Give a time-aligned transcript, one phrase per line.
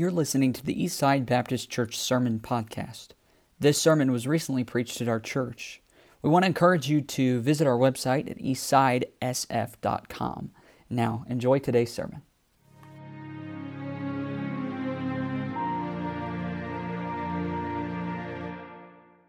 [0.00, 3.08] You're listening to the Eastside Baptist Church Sermon Podcast.
[3.58, 5.82] This sermon was recently preached at our church.
[6.22, 10.52] We want to encourage you to visit our website at eastsidesf.com.
[10.88, 12.22] Now, enjoy today's sermon.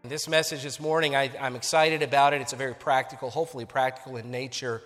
[0.04, 2.40] This message this morning, I, am excited about it.
[2.40, 4.82] It's a very practical, hopefully practical in nature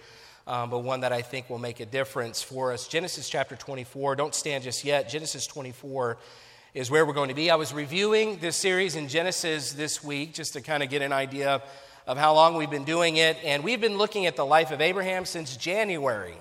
[0.47, 2.87] um, but one that I think will make a difference for us.
[2.87, 5.09] Genesis chapter 24, don't stand just yet.
[5.09, 6.19] Genesis 24
[6.73, 7.51] is where we're going to be.
[7.51, 11.12] I was reviewing this series in Genesis this week just to kind of get an
[11.12, 11.62] idea
[12.06, 13.37] of how long we've been doing it.
[13.43, 16.37] And we've been looking at the life of Abraham since January.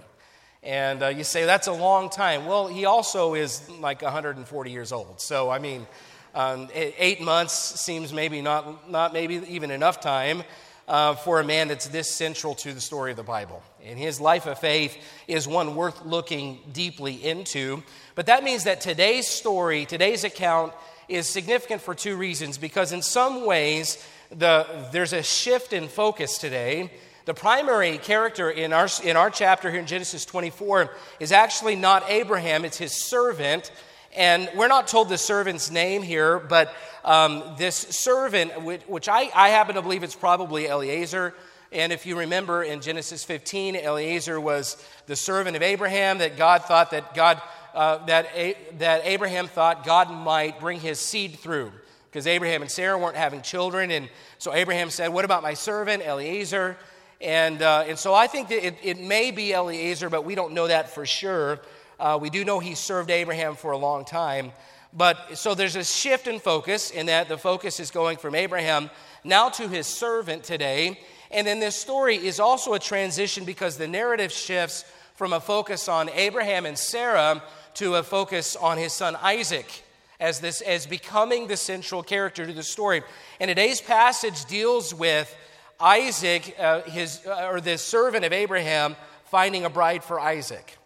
[0.62, 2.46] And uh, you say, that's a long time.
[2.46, 5.20] Well, he also is like 140 years old.
[5.20, 5.88] So, I mean,
[6.36, 10.44] um, eight months seems maybe not, not maybe even enough time
[10.88, 13.64] uh, for a man that's this central to the story of the Bible.
[13.84, 17.84] And his life of faith is one worth looking deeply into.
[18.14, 20.74] But that means that today's story, today's account,
[21.08, 22.58] is significant for two reasons.
[22.58, 26.92] Because in some ways, the, there's a shift in focus today.
[27.26, 32.08] The primary character in our, in our chapter here in Genesis 24 is actually not
[32.10, 33.72] Abraham, it's his servant.
[34.16, 39.30] And we're not told the servant's name here, but um, this servant, which, which I,
[39.36, 41.34] I happen to believe it's probably Eliezer.
[41.72, 46.64] And if you remember in Genesis 15, Eliezer was the servant of Abraham that God
[46.64, 47.42] thought that God
[47.76, 51.74] uh, that, A- that Abraham thought God might bring his seed through
[52.10, 53.92] because Abraham and Sarah weren't having children.
[53.92, 56.78] And so Abraham said, What about my servant, Eliezer?
[57.20, 60.54] And, uh, and so I think that it, it may be Eliezer, but we don't
[60.54, 61.60] know that for sure.
[62.00, 64.52] Uh, we do know he served Abraham for a long time.
[64.94, 68.90] But so there's a shift in focus in that the focus is going from Abraham
[69.24, 71.00] now to his servant today.
[71.32, 75.90] And then this story is also a transition because the narrative shifts from a focus
[75.90, 77.44] on Abraham and Sarah
[77.76, 79.84] to a focus on his son Isaac
[80.20, 83.04] as this as becoming the central character to the story.
[83.40, 85.36] And today's passage deals with
[85.80, 90.78] Isaac, uh, his uh, or the servant of Abraham, finding a bride for Isaac.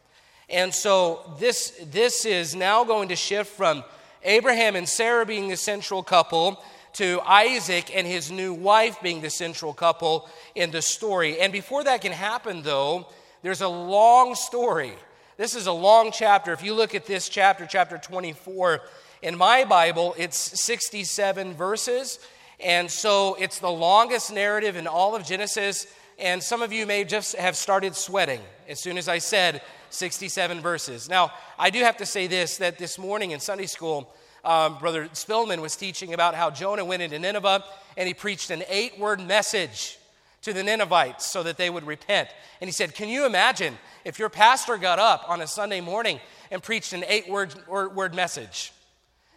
[0.50, 3.84] And so this, this is now going to shift from
[4.24, 9.30] Abraham and Sarah being the central couple to Isaac and his new wife being the
[9.30, 11.40] central couple in the story.
[11.40, 13.08] And before that can happen, though,
[13.44, 14.94] there's a long story.
[15.38, 16.52] This is a long chapter.
[16.52, 18.82] If you look at this chapter, chapter 24,
[19.22, 22.20] in my Bible, it's 67 verses.
[22.60, 25.88] And so it's the longest narrative in all of Genesis.
[26.18, 30.62] And some of you may just have started sweating as soon as I said 67
[30.62, 31.10] verses.
[31.10, 34.14] Now, I do have to say this that this morning in Sunday school,
[34.44, 37.64] um, Brother Spillman was teaching about how Jonah went into Nineveh
[37.98, 39.98] and he preached an eight word message
[40.42, 42.30] to the Ninevites so that they would repent.
[42.62, 46.20] And he said, Can you imagine if your pastor got up on a Sunday morning
[46.52, 48.72] and preached an eight word, word message?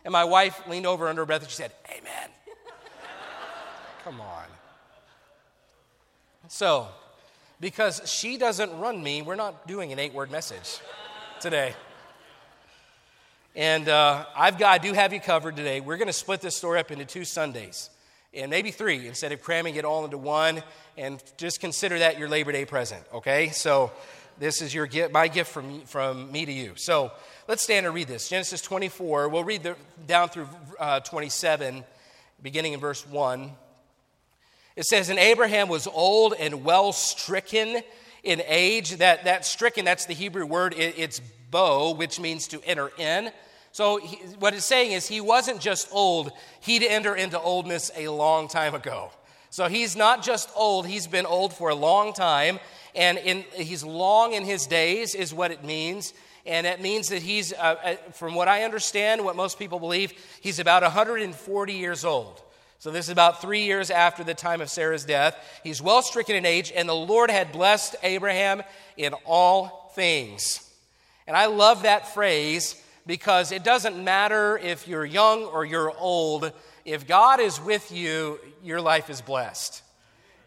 [0.05, 2.31] And my wife leaned over under her breath and she said, Amen.
[4.05, 4.45] Come on.
[6.49, 6.89] So,
[7.63, 10.81] because she doesn't run me, we're not doing an eight word message
[11.41, 11.75] today.
[13.55, 15.81] And uh, I've got, I do have you covered today.
[15.81, 17.89] We're going to split this story up into two Sundays
[18.35, 20.61] and maybe three instead of cramming it all into one.
[20.99, 23.51] And just consider that your Labor Day present, okay?
[23.51, 23.93] So
[24.41, 26.73] this is your gift, my gift from, from me to you.
[26.75, 27.13] So
[27.47, 29.29] let's stand and read this Genesis 24.
[29.29, 29.77] We'll read the,
[30.09, 30.49] down through
[30.81, 31.85] uh, 27,
[32.43, 33.53] beginning in verse 1.
[34.77, 37.83] It says, And Abraham was old and well stricken
[38.23, 38.97] in age.
[38.97, 43.31] That, that stricken, that's the Hebrew word, it, it's bo, which means to enter in.
[43.73, 48.09] So, he, what it's saying is he wasn't just old, he'd enter into oldness a
[48.09, 49.11] long time ago.
[49.51, 52.59] So, he's not just old, he's been old for a long time.
[52.95, 56.13] And in, he's long in his days, is what it means.
[56.45, 60.13] And it means that he's, uh, uh from what I understand, what most people believe,
[60.43, 62.43] he's about 140 years old.
[62.83, 65.37] So, this is about three years after the time of Sarah's death.
[65.63, 68.65] He's well stricken in age, and the Lord had blessed Abraham
[68.97, 70.69] in all things.
[71.29, 72.75] And I love that phrase
[73.07, 76.51] because it doesn't matter if you're young or you're old,
[76.85, 79.81] if God is with you, your life is blessed.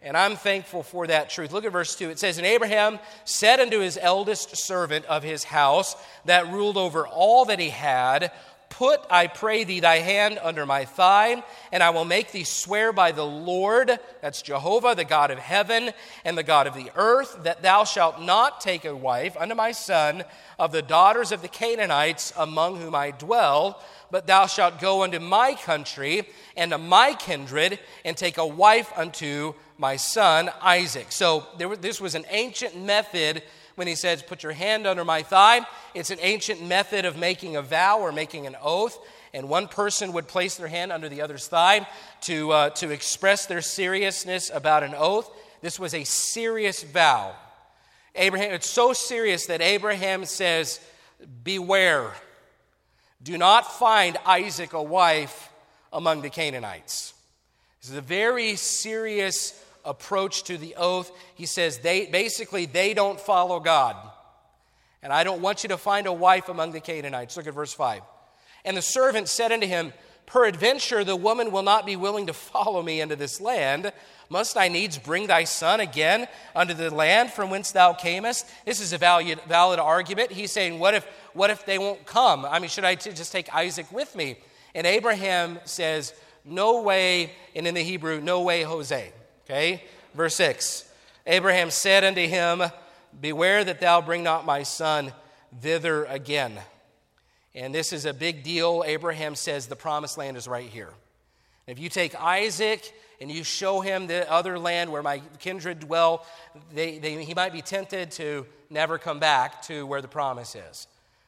[0.02, 1.54] And I'm thankful for that truth.
[1.54, 2.10] Look at verse 2.
[2.10, 5.96] It says, And Abraham said unto his eldest servant of his house
[6.26, 8.34] that ruled over all that he had,
[8.78, 11.42] Put, I pray thee, thy hand under my thigh,
[11.72, 15.92] and I will make thee swear by the Lord, that's Jehovah, the God of heaven
[16.26, 19.72] and the God of the earth, that thou shalt not take a wife unto my
[19.72, 20.26] son
[20.60, 23.82] of the daughters of the Canaanites among whom I dwell,
[24.12, 28.92] but thou shalt go unto my country and to my kindred, and take a wife
[28.98, 31.14] unto my son Isaac.
[31.14, 33.42] So there, this was an ancient method
[33.76, 35.62] when he says, Put your hand under my thigh.
[35.94, 38.98] It's an ancient method of making a vow or making an oath.
[39.34, 41.88] And one person would place their hand under the other's thigh
[42.22, 45.30] to, uh, to express their seriousness about an oath.
[45.62, 47.36] This was a serious vow.
[48.16, 50.80] Abraham, it's so serious that Abraham says,
[51.44, 52.14] Beware,
[53.22, 55.50] do not find Isaac a wife
[55.92, 57.14] among the Canaanites.
[57.82, 61.12] This is a very serious approach to the oath.
[61.36, 63.96] He says they basically they don't follow God.
[65.02, 67.38] And I don't want you to find a wife among the Canaanites.
[67.38, 68.02] Look at verse 5.
[68.66, 69.94] And the servant said unto him,
[70.26, 73.92] Peradventure the woman will not be willing to follow me into this land.
[74.30, 78.50] Must I needs bring thy son again unto the land from whence thou camest?
[78.66, 80.32] This is a valid, valid argument.
[80.32, 82.44] He's saying, what if, what if they won't come?
[82.44, 84.38] I mean, should I t- just take Isaac with me?
[84.74, 89.12] And Abraham says, No way, and in the Hebrew, no way, Jose.
[89.46, 89.84] Okay?
[90.14, 90.90] Verse 6
[91.28, 92.64] Abraham said unto him,
[93.20, 95.14] Beware that thou bring not my son
[95.62, 96.60] thither again.
[97.54, 98.84] And this is a big deal.
[98.86, 100.92] Abraham says the promised land is right here.
[101.68, 106.26] If you take Isaac and you show him the other land where my kindred dwell,
[106.74, 110.88] they, they, he might be tempted to never come back to where the promise is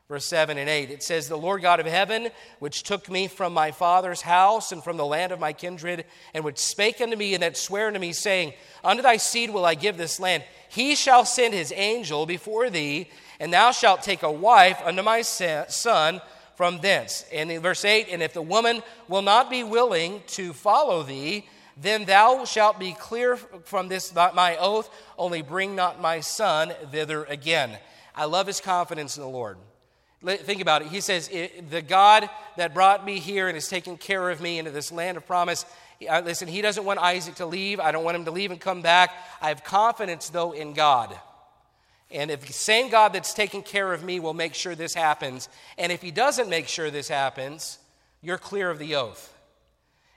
[0.10, 0.90] verse 7 and 8.
[0.90, 4.82] It says, The Lord God of heaven, which took me from my father's house and
[4.82, 8.00] from the land of my kindred, and which spake unto me and that sware unto
[8.00, 8.54] me, saying,
[8.86, 10.46] Unto thy seed will I give this land.
[10.70, 13.10] He shall send his angel before thee,
[13.42, 16.22] and thou shalt take a wife unto my son
[16.56, 17.26] from thence.
[17.34, 21.50] And in verse 8, And if the woman will not be willing to follow thee,
[21.76, 27.26] then thou shalt be clear from this my oath, only bring not my son thither
[27.26, 27.78] again.
[28.16, 29.58] I love his confidence in the Lord.
[30.36, 30.90] Think about it.
[30.90, 31.30] He says,
[31.70, 35.16] The God that brought me here and is taking care of me into this land
[35.16, 35.66] of promise,
[36.10, 37.80] uh, listen, he doesn't want Isaac to leave.
[37.80, 39.12] I don't want him to leave and come back.
[39.42, 41.18] I have confidence, though, in God.
[42.12, 45.50] And if the same God that's taking care of me will make sure this happens,
[45.78, 47.80] and if he doesn't make sure this happens,
[48.22, 49.34] you're clear of the oath.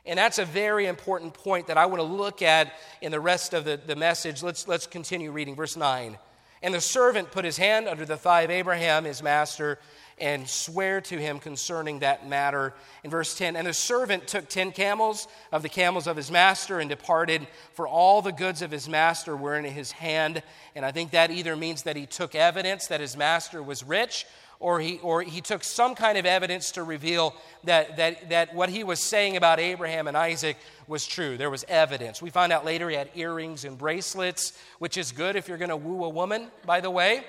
[0.07, 3.55] And that's a very important point that I want to look at in the rest
[3.55, 4.43] of the, the message.
[4.43, 5.55] Let's, let's continue reading.
[5.55, 6.17] Verse 9.
[6.63, 9.79] And the servant put his hand under the thigh of Abraham, his master,
[10.19, 12.75] and swear to him concerning that matter.
[13.03, 16.79] In verse 10, and the servant took ten camels of the camels of his master
[16.79, 20.43] and departed, for all the goods of his master were in his hand.
[20.75, 24.27] And I think that either means that he took evidence that his master was rich,
[24.61, 27.35] or he, or he took some kind of evidence to reveal
[27.65, 31.39] that, that, that what he was saying about Abraham and Isaac was true.
[31.39, 32.21] There was evidence.
[32.21, 35.71] We find out later he had earrings and bracelets, which is good if you're going
[35.71, 37.25] to woo a woman, by the way.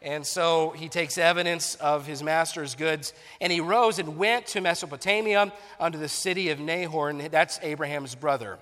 [0.00, 3.12] And so he takes evidence of his master's goods.
[3.40, 8.14] And he rose and went to Mesopotamia unto the city of Nahor, and that's Abraham's
[8.14, 8.58] brother.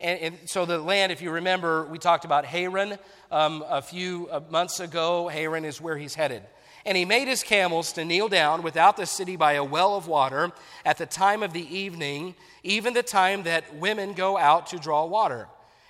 [0.00, 2.98] And, and, so the land, if you remember, we talked about Haran
[3.30, 5.28] um, a few uh, months ago.
[5.28, 6.42] Haran is where he's headed.
[6.86, 10.06] And he made his camels to kneel down without the city by a well of
[10.06, 10.52] water
[10.84, 15.04] at the time of the evening, even the time that women go out to draw
[15.04, 15.48] water.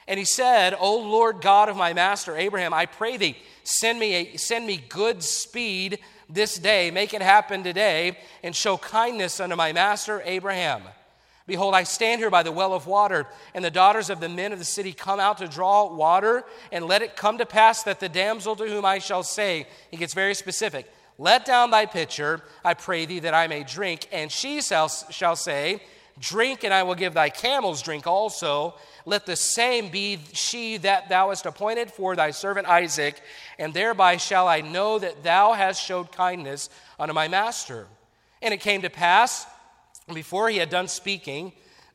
[0.09, 4.15] And he said, O Lord God of my master Abraham, I pray thee, send me,
[4.15, 5.99] a, send me good speed
[6.31, 10.83] this day, make it happen today, and show kindness unto my master Abraham.
[11.47, 14.53] Behold, I stand here by the well of water, and the daughters of the men
[14.53, 18.01] of the city come out to draw water, and let it come to pass that
[18.01, 22.43] the damsel to whom I shall say, he gets very specific, let down thy pitcher,
[22.65, 24.09] I pray thee, that I may drink.
[24.13, 25.83] And she shall, shall say,
[26.19, 28.75] Drink, and I will give thy camels drink also.
[29.05, 33.21] Let the same be she that thou hast appointed for thy servant Isaac,
[33.59, 37.87] and thereby shall I know that thou hast showed kindness unto my master.
[38.41, 39.47] And it came to pass,
[40.15, 41.53] before he had done speaking,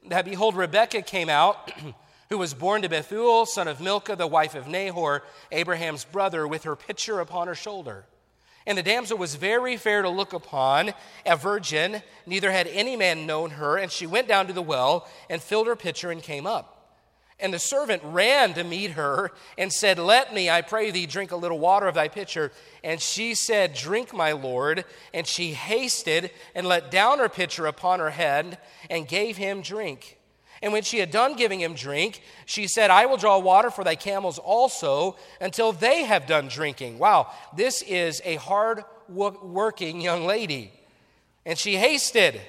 [0.08, 1.72] that behold, Rebekah came out,
[2.30, 6.64] who was born to Bethuel, son of Milcah, the wife of Nahor, Abraham's brother, with
[6.64, 8.06] her pitcher upon her shoulder.
[8.68, 10.94] And the damsel was very fair to look upon,
[11.26, 13.78] a virgin, neither had any man known her.
[13.78, 16.71] And she went down to the well and filled her pitcher and came up.
[17.42, 21.32] And the servant ran to meet her and said, Let me, I pray thee, drink
[21.32, 22.52] a little water of thy pitcher.
[22.84, 24.86] And she said, Drink, my lord.
[25.14, 30.20] And she hasted and let down her pitcher upon her head and gave him drink.
[30.62, 33.84] And when she had done giving him drink, she said, I will draw water for
[33.84, 37.00] thy camels also until they have done drinking.
[37.00, 40.72] Wow, this is a hard working young lady.
[41.46, 42.40] And she hasted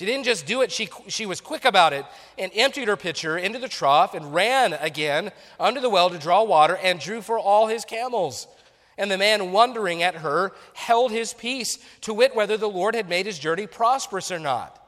[0.00, 2.06] she didn't just do it, she, she was quick about it
[2.38, 6.42] and emptied her pitcher into the trough and ran again under the well to draw
[6.42, 8.48] water and drew for all his camels.
[8.96, 13.10] And the man, wondering at her, held his peace to wit whether the Lord had
[13.10, 14.82] made his journey prosperous or not.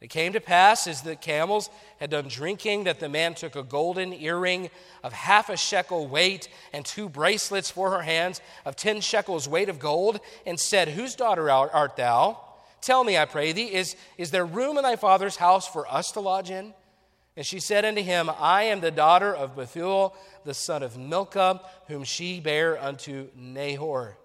[0.00, 3.62] It came to pass as the camels had done drinking that the man took a
[3.62, 4.70] golden earring
[5.04, 9.68] of half a shekel weight and two bracelets for her hands of ten shekels weight
[9.68, 12.40] of gold and said, Whose daughter art thou?
[12.80, 16.12] Tell me, I pray thee, is, is there room in thy father's house for us
[16.12, 16.74] to lodge in?
[17.36, 21.60] And she said unto him, I am the daughter of Bethuel, the son of Milcah,
[21.86, 24.18] whom she bare unto Nahor.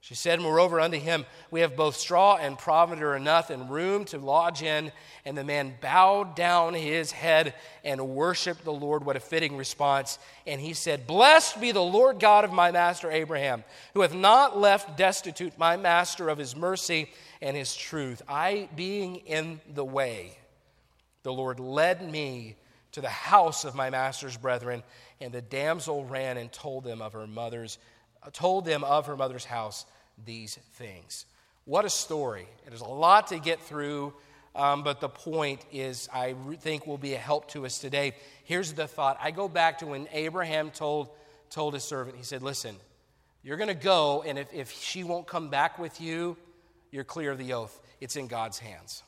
[0.00, 4.18] She said, Moreover, unto him, We have both straw and provender enough and room to
[4.18, 4.92] lodge in.
[5.24, 9.04] And the man bowed down his head and worshiped the Lord.
[9.04, 10.18] What a fitting response.
[10.46, 14.56] And he said, Blessed be the Lord God of my master Abraham, who hath not
[14.56, 17.10] left destitute my master of his mercy
[17.42, 18.22] and his truth.
[18.28, 20.38] I, being in the way,
[21.24, 22.56] the Lord led me
[22.92, 24.84] to the house of my master's brethren.
[25.20, 27.78] And the damsel ran and told them of her mother's
[28.32, 29.86] told them of her mother's house
[30.24, 31.24] these things.
[31.64, 32.46] What a story.
[32.66, 34.14] There's a lot to get through,
[34.54, 38.14] um, but the point is, I think, will be a help to us today.
[38.44, 41.08] Here's the thought I go back to when Abraham told,
[41.50, 42.74] told his servant, he said, Listen,
[43.42, 46.36] you're going to go, and if, if she won't come back with you,
[46.90, 47.80] you're clear of the oath.
[48.00, 49.02] It's in God's hands.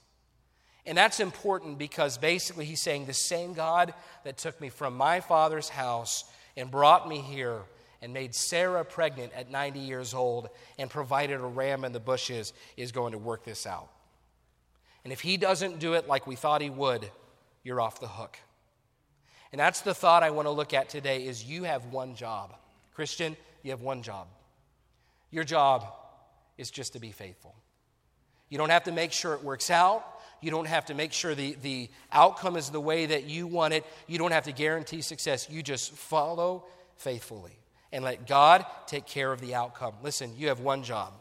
[0.86, 5.20] And that's important because basically he's saying the same God that took me from my
[5.20, 6.24] father's house
[6.56, 7.60] and brought me here
[8.02, 12.52] and made Sarah pregnant at 90 years old and provided a ram in the bushes
[12.76, 13.90] is going to work this out.
[15.04, 17.10] And if he doesn't do it like we thought he would,
[17.62, 18.38] you're off the hook.
[19.52, 22.54] And that's the thought I want to look at today is you have one job.
[22.94, 24.28] Christian, you have one job.
[25.30, 25.86] Your job
[26.56, 27.54] is just to be faithful.
[28.48, 30.04] You don't have to make sure it works out.
[30.40, 33.74] You don't have to make sure the, the outcome is the way that you want
[33.74, 33.84] it.
[34.06, 35.48] You don't have to guarantee success.
[35.50, 36.64] You just follow
[36.96, 37.59] faithfully
[37.92, 39.94] and let God take care of the outcome.
[40.02, 41.12] Listen, you have one job.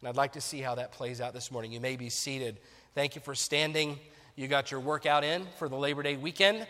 [0.00, 1.72] And I'd like to see how that plays out this morning.
[1.72, 2.58] You may be seated.
[2.94, 3.98] Thank you for standing.
[4.36, 6.66] You got your workout in for the Labor Day weekend.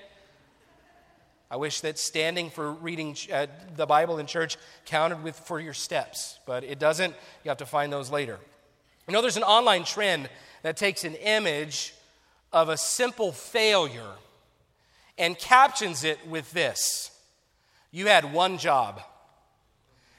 [1.50, 5.74] I wish that standing for reading uh, the Bible in church counted with for your
[5.74, 7.12] steps, but it doesn't.
[7.44, 8.38] You have to find those later.
[9.08, 10.28] You know, there's an online trend
[10.62, 11.92] that takes an image
[12.52, 14.12] of a simple failure
[15.18, 17.09] and captions it with this
[17.90, 19.00] you had one job.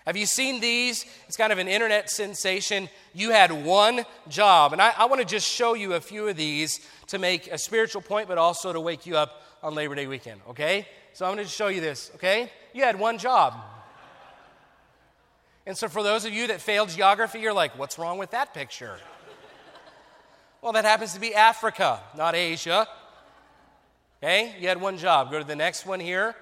[0.05, 1.05] Have you seen these?
[1.27, 2.89] It's kind of an internet sensation.
[3.13, 4.73] You had one job.
[4.73, 7.57] And I, I want to just show you a few of these to make a
[7.57, 10.87] spiritual point, but also to wake you up on Labor Day weekend, okay?
[11.13, 12.51] So I'm going to show you this, okay?
[12.73, 13.53] You had one job.
[15.67, 18.53] And so for those of you that failed geography, you're like, what's wrong with that
[18.53, 18.97] picture?
[20.61, 22.87] well, that happens to be Africa, not Asia.
[24.23, 24.55] Okay?
[24.59, 25.31] You had one job.
[25.31, 26.35] Go to the next one here.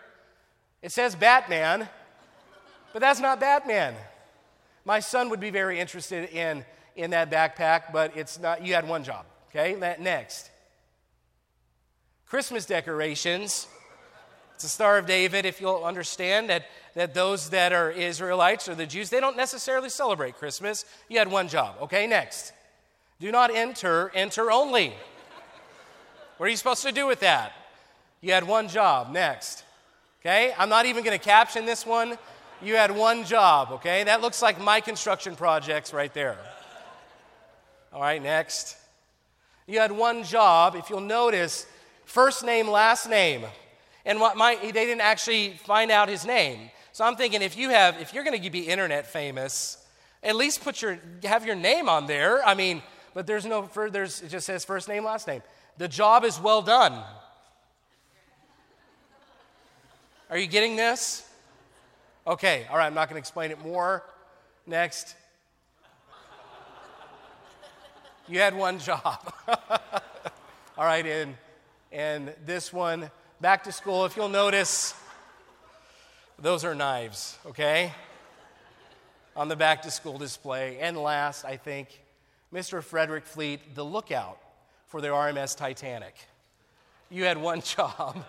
[0.82, 1.90] It says Batman,
[2.94, 3.96] but that's not Batman.
[4.86, 8.88] My son would be very interested in, in that backpack, but it's not, you had
[8.88, 9.26] one job.
[9.50, 10.50] Okay, next.
[12.28, 13.68] Christmas decorations.
[14.56, 18.76] It's a Star of David, if you'll understand that, that those that are Israelites or
[18.76, 20.86] the Jews, they don't necessarily celebrate Christmas.
[21.08, 21.76] You had one job.
[21.84, 22.52] Okay, next.
[23.20, 24.94] Do not enter, enter only.
[26.38, 27.54] What are you supposed to do with that?
[28.22, 29.12] You had one job.
[29.12, 29.64] Next.
[30.22, 30.54] Okay?
[30.58, 32.18] I'm not even going to caption this one.
[32.62, 34.04] You had one job, okay?
[34.04, 36.38] That looks like my construction projects right there.
[37.94, 38.76] All right, next.
[39.66, 40.76] You had one job.
[40.76, 41.66] If you'll notice,
[42.06, 43.46] first name, last name.
[44.06, 46.70] And what my, they didn't actually find out his name.
[46.92, 49.78] So I'm thinking if you have, if you're going to be internet famous,
[50.22, 52.46] at least put your, have your name on there.
[52.46, 52.82] I mean,
[53.14, 55.42] but there's no, there's, it just says first name, last name.
[55.78, 57.02] The job is well done.
[60.30, 61.28] Are you getting this?
[62.28, 64.04] Okay, all right, I'm not going to explain it more.
[64.68, 65.16] Next.
[68.28, 69.34] You had one job.
[70.78, 71.36] all right, and,
[71.92, 73.10] and this one,
[73.42, 74.94] back to school, if you'll notice,
[76.38, 77.92] those are knives, okay?
[79.36, 80.78] On the back to school display.
[80.80, 82.04] And last, I think,
[82.54, 82.84] Mr.
[82.84, 84.38] Frederick Fleet, the lookout
[84.86, 86.14] for the RMS Titanic.
[87.10, 88.24] You had one job.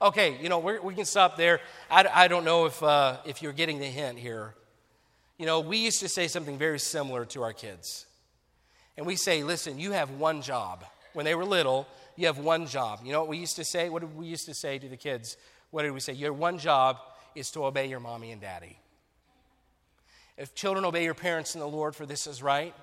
[0.00, 1.60] Okay, you know, we can stop there.
[1.90, 4.54] I, I don't know if, uh, if you're getting the hint here.
[5.38, 8.06] You know, we used to say something very similar to our kids.
[8.96, 10.84] And we say, listen, you have one job.
[11.14, 11.86] When they were little,
[12.16, 13.00] you have one job.
[13.04, 13.88] You know what we used to say?
[13.88, 15.36] What did we used to say to the kids?
[15.70, 16.12] What did we say?
[16.12, 16.98] Your one job
[17.34, 18.78] is to obey your mommy and daddy.
[20.36, 22.74] If children obey your parents in the Lord, for this is right,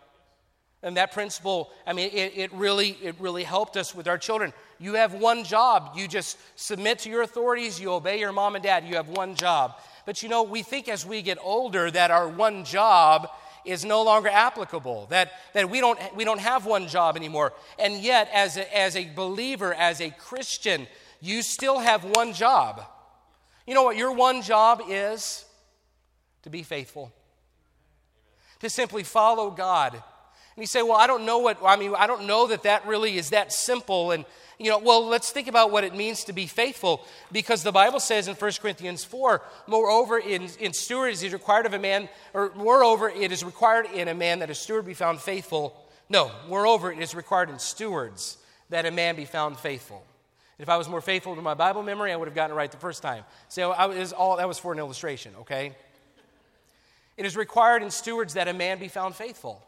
[0.84, 4.54] and that principle, I mean, it, it, really, it really helped us with our children.
[4.80, 5.94] You have one job.
[5.96, 8.86] You just submit to your authorities, you obey your mom and dad.
[8.86, 9.80] You have one job.
[10.06, 13.30] But you know, we think as we get older that our one job
[13.66, 17.54] is no longer applicable, that, that we, don't, we don't have one job anymore.
[17.80, 20.86] And yet, as a, as a believer, as a Christian,
[21.22, 22.84] you still have one job.
[23.66, 25.46] You know what your one job is?
[26.42, 27.14] To be faithful,
[28.60, 30.04] to simply follow God.
[30.56, 32.86] And you say, Well, I don't know what, I mean, I don't know that that
[32.86, 34.12] really is that simple.
[34.12, 34.26] And
[34.60, 38.00] you know, well, let's think about what it means to be faithful because the Bible
[38.00, 42.52] says in 1 Corinthians 4, moreover, in, in stewards is required of a man, or
[42.56, 45.76] moreover, it is required in a man that a steward be found faithful.
[46.08, 48.38] No, moreover, it is required in stewards
[48.70, 50.04] that a man be found faithful.
[50.60, 52.72] If I was more faithful to my Bible memory, I would have gotten it right
[52.72, 53.24] the first time.
[53.50, 55.76] So I was all, that was for an illustration, okay?
[57.18, 59.62] It is required in stewards that a man be found faithful.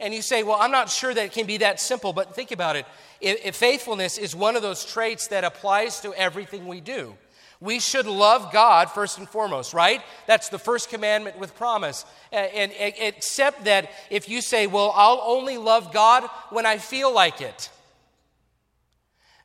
[0.00, 2.52] And you say, well, I'm not sure that it can be that simple, but think
[2.52, 2.86] about it.
[3.20, 7.14] If, if faithfulness is one of those traits that applies to everything we do.
[7.60, 10.00] We should love God first and foremost, right?
[10.28, 12.04] That's the first commandment with promise.
[12.30, 17.12] And, and, except that if you say, well, I'll only love God when I feel
[17.12, 17.70] like it,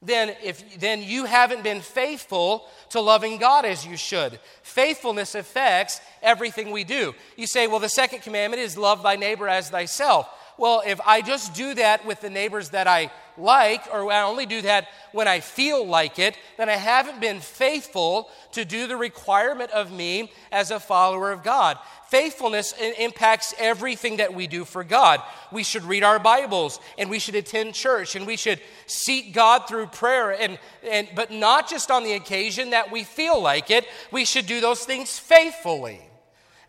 [0.03, 4.37] then, if, then you haven't been faithful to loving God as you should.
[4.61, 7.15] Faithfulness affects everything we do.
[7.37, 11.21] You say, well, the second commandment is love thy neighbor as thyself well, if I
[11.21, 15.27] just do that with the neighbors that I like, or I only do that when
[15.27, 20.31] I feel like it, then I haven't been faithful to do the requirement of me
[20.51, 21.79] as a follower of God.
[22.09, 25.21] Faithfulness impacts everything that we do for God.
[25.51, 29.67] We should read our Bibles and we should attend church and we should seek God
[29.67, 33.87] through prayer and, and but not just on the occasion that we feel like it.
[34.11, 36.01] We should do those things faithfully.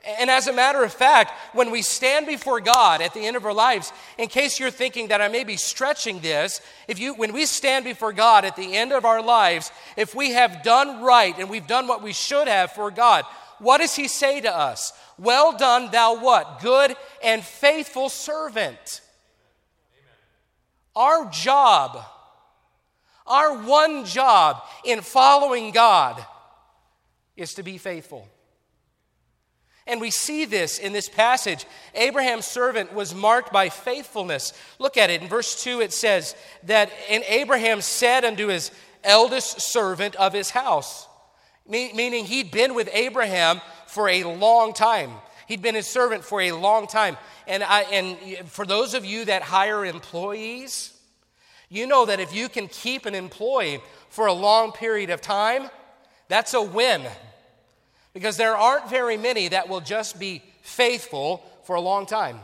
[0.06, 3.46] And as a matter of fact, when we stand before God at the end of
[3.46, 7.32] our lives, in case you're thinking that I may be stretching this, if you, when
[7.32, 11.34] we stand before God at the end of our lives, if we have done right
[11.38, 13.25] and we've done what we should have for God,
[13.58, 14.92] what does He say to us?
[15.18, 16.61] Well done, thou what?
[16.61, 19.00] Good and faithful servant.
[20.94, 22.04] Our job,
[23.26, 26.25] our one job in following God
[27.37, 28.28] is to be faithful.
[29.86, 31.66] And we see this in this passage.
[31.94, 34.54] Abraham's servant was marked by faithfulness.
[34.78, 35.20] Look at it.
[35.20, 38.70] In verse 2, it says that, And Abraham said unto his
[39.02, 41.06] eldest servant of his house,
[41.68, 45.11] meaning he'd been with Abraham for a long time.
[45.46, 47.18] He'd been his servant for a long time.
[47.46, 50.98] And, I, and for those of you that hire employees,
[51.68, 55.68] you know that if you can keep an employee for a long period of time,
[56.28, 57.02] that's a win
[58.14, 62.40] because there aren't very many that will just be faithful for a long time.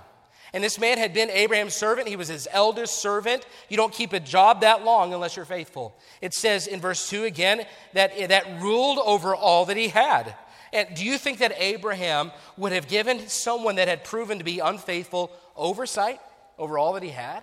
[0.52, 2.08] And this man had been Abraham's servant.
[2.08, 3.46] He was his eldest servant.
[3.68, 5.96] You don't keep a job that long unless you're faithful.
[6.20, 10.34] It says in verse 2 again that, that ruled over all that he had.
[10.72, 14.58] And do you think that Abraham would have given someone that had proven to be
[14.58, 16.20] unfaithful oversight
[16.58, 17.42] over all that he had?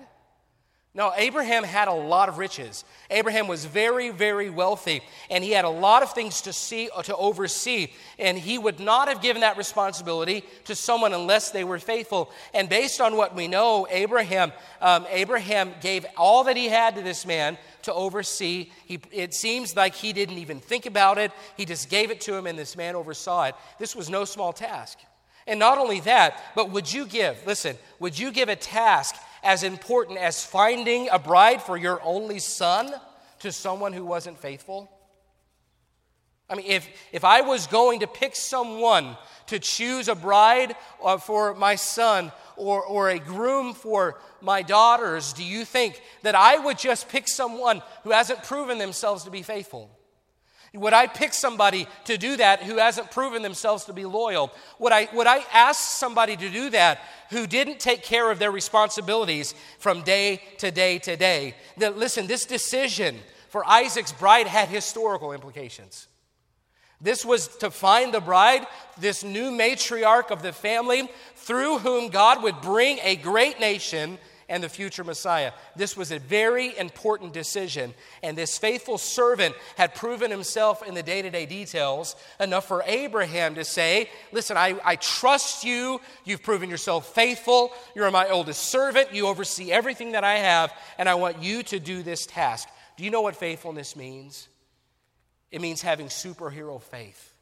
[0.97, 2.83] No, Abraham had a lot of riches.
[3.11, 7.15] Abraham was very, very wealthy, and he had a lot of things to see to
[7.15, 12.31] oversee, and he would not have given that responsibility to someone unless they were faithful.
[12.51, 17.03] And based on what we know, Abraham, um, Abraham gave all that he had to
[17.03, 18.71] this man to oversee.
[18.87, 22.33] He, it seems like he didn't even think about it; he just gave it to
[22.33, 23.55] him, and this man oversaw it.
[23.77, 24.97] This was no small task.
[25.45, 29.15] And not only that, but would you give, listen, would you give a task
[29.47, 32.93] as important as finding a bride for your only son
[33.39, 34.91] to someone who wasn't faithful?
[36.49, 39.15] I mean, if, if I was going to pick someone
[39.47, 45.31] to choose a bride uh, for my son or, or a groom for my daughters,
[45.31, 49.43] do you think that I would just pick someone who hasn't proven themselves to be
[49.43, 49.96] faithful?
[50.73, 54.51] Would I pick somebody to do that who hasn't proven themselves to be loyal?
[54.79, 56.99] Would I, would I ask somebody to do that
[57.29, 61.55] who didn't take care of their responsibilities from day to day to day?
[61.77, 63.17] Now, listen, this decision
[63.49, 66.07] for Isaac's bride had historical implications.
[66.99, 68.65] This was to find the bride,
[68.97, 74.17] this new matriarch of the family, through whom God would bring a great nation
[74.49, 75.51] and the future Messiah.
[75.75, 81.03] This was a very important decision, and this faithful servant had proven himself in the
[81.03, 85.99] day to day details enough for Abraham to say, Listen, I, I trust you.
[86.23, 87.71] You've proven yourself faithful.
[87.95, 89.13] You're my oldest servant.
[89.13, 92.69] You oversee everything that I have, and I want you to do this task.
[92.95, 94.47] Do you know what faithfulness means?
[95.51, 97.33] It means having superhero faith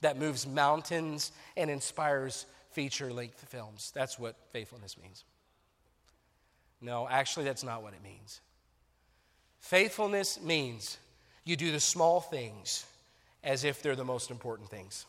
[0.00, 3.92] that moves mountains and inspires feature length films.
[3.94, 5.24] That's what faithfulness means.
[6.80, 8.40] No, actually, that's not what it means.
[9.58, 10.98] Faithfulness means
[11.44, 12.86] you do the small things
[13.44, 15.06] as if they're the most important things.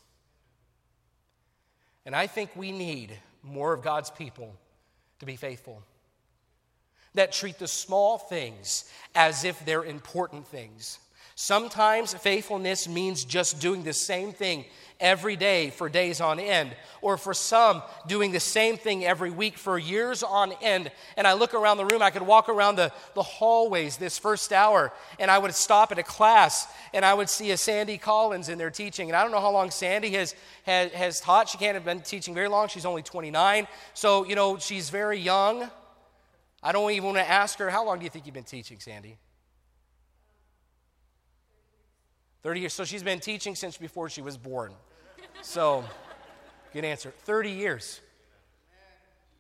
[2.05, 4.55] And I think we need more of God's people
[5.19, 5.84] to be faithful.
[7.13, 10.99] That treat the small things as if they're important things.
[11.36, 14.65] Sometimes faithfulness means just doing the same thing
[15.02, 19.58] every day for days on end, or for some, doing the same thing every week
[19.58, 20.91] for years on end.
[21.17, 24.54] And I look around the room, I could walk around the, the hallways this first
[24.54, 28.48] hour, and I would stop at a class, and I would see a Sandy Collins
[28.48, 29.10] in there teaching.
[29.10, 31.50] And I don't know how long Sandy has, has, has taught.
[31.50, 32.67] She can't have been teaching very long.
[32.67, 33.67] She's only 29.
[33.94, 35.70] So, you know, she's very young.
[36.63, 38.80] I don't even want to ask her, how long do you think you've been teaching,
[38.80, 39.17] Sandy?
[42.43, 42.73] 30 years.
[42.73, 44.71] So she's been teaching since before she was born.
[45.41, 45.84] So,
[46.73, 47.13] good answer.
[47.25, 48.01] 30 years.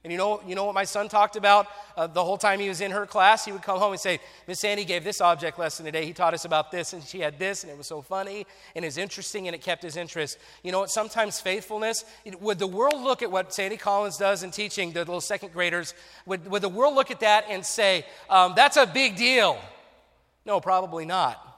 [0.03, 2.67] And you know, you know what my son talked about uh, the whole time he
[2.67, 3.45] was in her class?
[3.45, 6.05] He would come home and say, Miss Sandy gave this object lesson today.
[6.05, 8.83] He taught us about this, and she had this, and it was so funny, and
[8.83, 10.39] it was interesting, and it kept his interest.
[10.63, 10.89] You know what?
[10.89, 12.03] Sometimes faithfulness,
[12.39, 15.93] would the world look at what Sandy Collins does in teaching the little second graders?
[16.25, 19.59] Would, would the world look at that and say, um, that's a big deal?
[20.47, 21.50] No, probably not.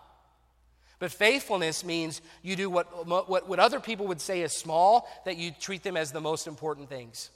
[1.04, 5.36] But faithfulness means you do what, what, what other people would say is small, that
[5.36, 7.30] you treat them as the most important things.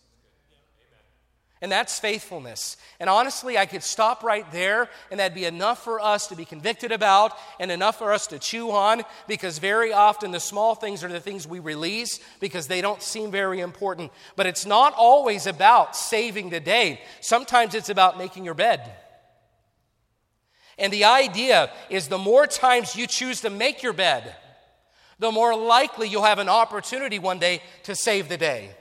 [1.62, 2.78] And that's faithfulness.
[2.98, 6.46] And honestly, I could stop right there, and that'd be enough for us to be
[6.46, 11.04] convicted about and enough for us to chew on because very often the small things
[11.04, 14.14] are the things we release because they don't seem very important.
[14.38, 18.94] But it's not always about saving the day, sometimes it's about making your bed.
[20.78, 24.36] And the idea is the more times you choose to make your bed,
[25.20, 28.76] the more likely you'll have an opportunity one day to save the day.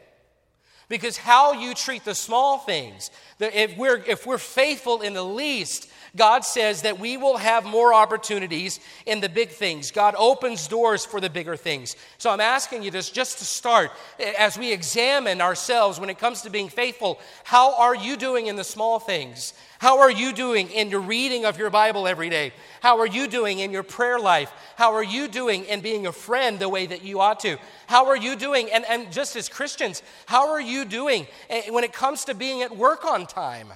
[0.88, 5.88] Because how you treat the small things, if we're, if we're faithful in the least,
[6.16, 9.90] God says that we will have more opportunities in the big things.
[9.90, 11.94] God opens doors for the bigger things.
[12.18, 13.90] So I'm asking you this just to start
[14.38, 17.20] as we examine ourselves when it comes to being faithful.
[17.44, 19.52] How are you doing in the small things?
[19.78, 22.52] How are you doing in your reading of your Bible every day?
[22.80, 24.50] How are you doing in your prayer life?
[24.76, 27.58] How are you doing in being a friend the way that you ought to?
[27.86, 28.70] How are you doing?
[28.72, 32.62] And, and just as Christians, how are you doing eh, when it comes to being
[32.62, 33.72] at work on time?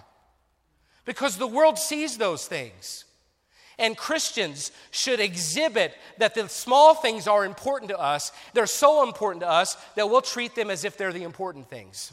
[1.05, 3.05] Because the world sees those things.
[3.79, 8.31] And Christians should exhibit that the small things are important to us.
[8.53, 12.13] They're so important to us that we'll treat them as if they're the important things.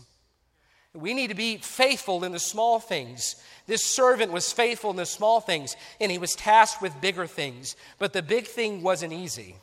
[0.93, 3.35] We need to be faithful in the small things.
[3.67, 7.75] This servant was faithful in the small things, and he was tasked with bigger things.
[7.99, 9.57] But the big thing wasn't easy.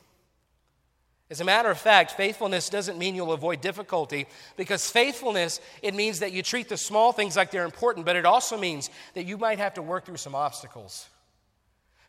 [1.29, 6.19] As a matter of fact, faithfulness doesn't mean you'll avoid difficulty because faithfulness, it means
[6.19, 9.37] that you treat the small things like they're important, but it also means that you
[9.37, 11.07] might have to work through some obstacles.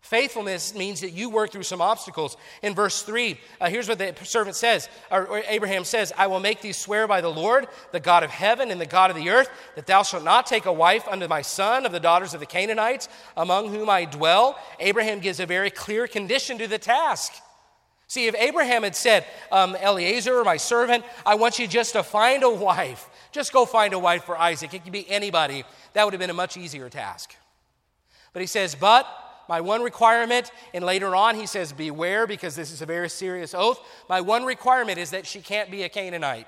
[0.02, 2.36] Faithfulness means that you work through some obstacles.
[2.62, 6.38] In verse 3, uh, here's what the servant says, or, or Abraham says, I will
[6.38, 9.30] make thee swear by the Lord, the God of heaven and the God of the
[9.30, 12.40] earth, that thou shalt not take a wife unto my son of the daughters of
[12.40, 14.58] the Canaanites, among whom I dwell.
[14.78, 17.32] Abraham gives a very clear condition to the task.
[18.08, 22.44] See, if Abraham had said, um, Eliezer, my servant, I want you just to find
[22.44, 26.12] a wife, just go find a wife for Isaac, it could be anybody, that would
[26.12, 27.34] have been a much easier task.
[28.32, 29.06] But he says, But
[29.48, 33.54] my one requirement, and later on he says, Beware, because this is a very serious
[33.54, 33.80] oath.
[34.08, 36.46] My one requirement is that she can't be a Canaanite.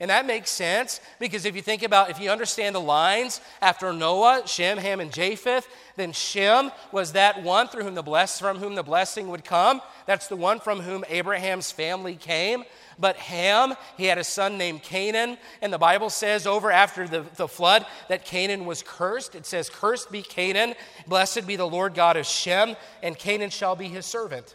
[0.00, 3.92] And that makes sense because if you think about, if you understand the lines after
[3.92, 8.58] Noah, Shem, Ham, and Japheth, then Shem was that one through whom the bless, from
[8.58, 9.82] whom the blessing would come.
[10.06, 12.62] That's the one from whom Abraham's family came.
[12.96, 17.24] But Ham, he had a son named Canaan, and the Bible says over after the,
[17.34, 19.34] the flood that Canaan was cursed.
[19.34, 20.74] It says, Cursed be Canaan,
[21.08, 24.54] blessed be the Lord God of Shem, and Canaan shall be his servant.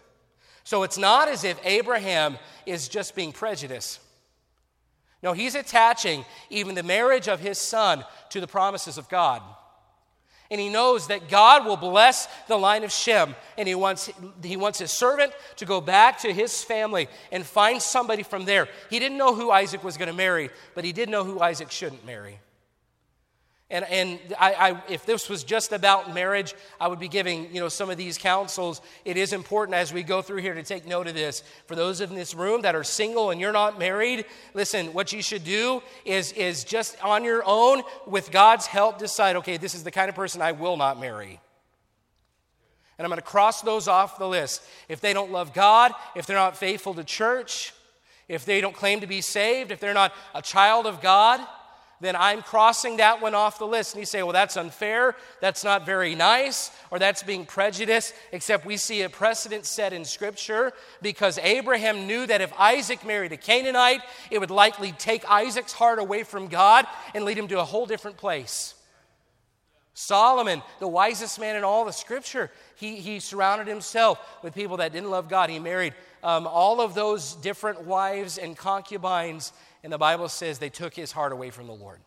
[0.63, 3.99] So it's not as if Abraham is just being prejudiced.
[5.23, 9.41] No, he's attaching even the marriage of his son to the promises of God.
[10.51, 13.33] And he knows that God will bless the line of Shem.
[13.57, 14.12] And he wants,
[14.43, 18.67] he wants his servant to go back to his family and find somebody from there.
[18.89, 21.71] He didn't know who Isaac was going to marry, but he did know who Isaac
[21.71, 22.39] shouldn't marry.
[23.73, 27.59] And, and I, I, if this was just about marriage, I would be giving you
[27.59, 28.81] know, some of these counsels.
[29.03, 31.41] It is important as we go through here to take note of this.
[31.65, 35.23] For those in this room that are single and you're not married, listen, what you
[35.23, 39.83] should do is, is just on your own, with God's help, decide okay, this is
[39.83, 41.39] the kind of person I will not marry.
[42.99, 44.62] And I'm going to cross those off the list.
[44.88, 47.73] If they don't love God, if they're not faithful to church,
[48.27, 51.39] if they don't claim to be saved, if they're not a child of God,
[52.03, 53.93] then I'm crossing that one off the list.
[53.93, 58.65] And you say, well, that's unfair, that's not very nice, or that's being prejudiced, except
[58.65, 63.37] we see a precedent set in Scripture because Abraham knew that if Isaac married a
[63.37, 67.65] Canaanite, it would likely take Isaac's heart away from God and lead him to a
[67.65, 68.75] whole different place.
[69.95, 74.91] Solomon, the wisest man in all the Scripture, he, he surrounded himself with people that
[74.91, 75.51] didn't love God.
[75.51, 80.69] He married um, all of those different wives and concubines and the Bible says they
[80.69, 81.99] took his heart away from the Lord.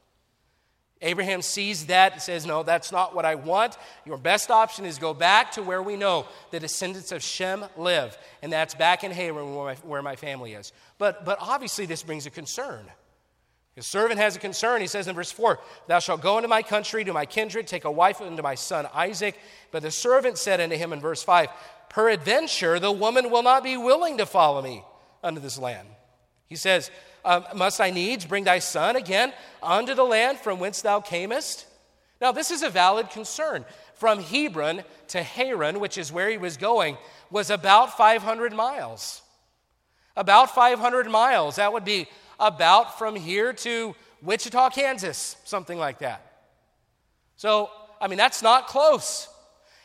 [1.02, 3.76] Abraham sees that and says, No, that's not what I want.
[4.06, 8.16] Your best option is go back to where we know the descendants of Shem live,
[8.40, 10.72] and that's back in Haran where my, where my family is.
[10.96, 12.86] But, but obviously, this brings a concern.
[13.74, 14.80] His servant has a concern.
[14.80, 17.84] He says in verse 4 Thou shalt go into my country, to my kindred, take
[17.84, 19.38] a wife unto my son Isaac.
[19.70, 21.48] But the servant said unto him in verse 5
[21.90, 24.82] Peradventure the woman will not be willing to follow me
[25.22, 25.88] unto this land.
[26.48, 26.90] He says,
[27.26, 31.66] um, Must I needs bring thy son again unto the land from whence thou camest?
[32.20, 33.66] Now, this is a valid concern.
[33.94, 36.96] From Hebron to Haran, which is where he was going,
[37.30, 39.22] was about 500 miles.
[40.16, 41.56] About 500 miles.
[41.56, 42.06] That would be
[42.38, 46.22] about from here to Wichita, Kansas, something like that.
[47.36, 49.28] So, I mean, that's not close.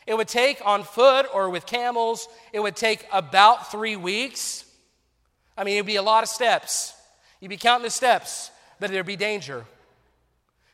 [0.06, 4.64] It would take on foot or with camels, it would take about three weeks.
[5.56, 6.94] I mean, it would be a lot of steps.
[7.42, 9.64] You'd be counting the steps, but there'd be danger.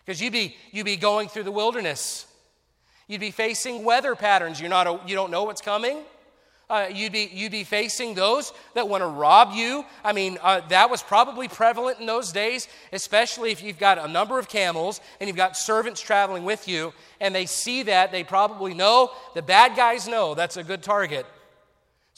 [0.04, 2.26] Because you'd be, you'd be going through the wilderness.
[3.06, 4.60] You'd be facing weather patterns.
[4.60, 6.00] You're not a, you don't know what's coming.
[6.68, 9.82] Uh, you'd, be, you'd be facing those that want to rob you.
[10.04, 14.06] I mean, uh, that was probably prevalent in those days, especially if you've got a
[14.06, 18.12] number of camels and you've got servants traveling with you, and they see that.
[18.12, 21.24] They probably know, the bad guys know that's a good target.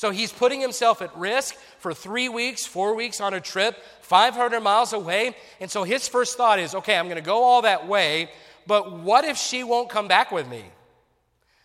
[0.00, 4.58] So he's putting himself at risk for three weeks, four weeks on a trip, 500
[4.60, 5.36] miles away.
[5.60, 8.30] And so his first thought is okay, I'm going to go all that way,
[8.66, 10.64] but what if she won't come back with me?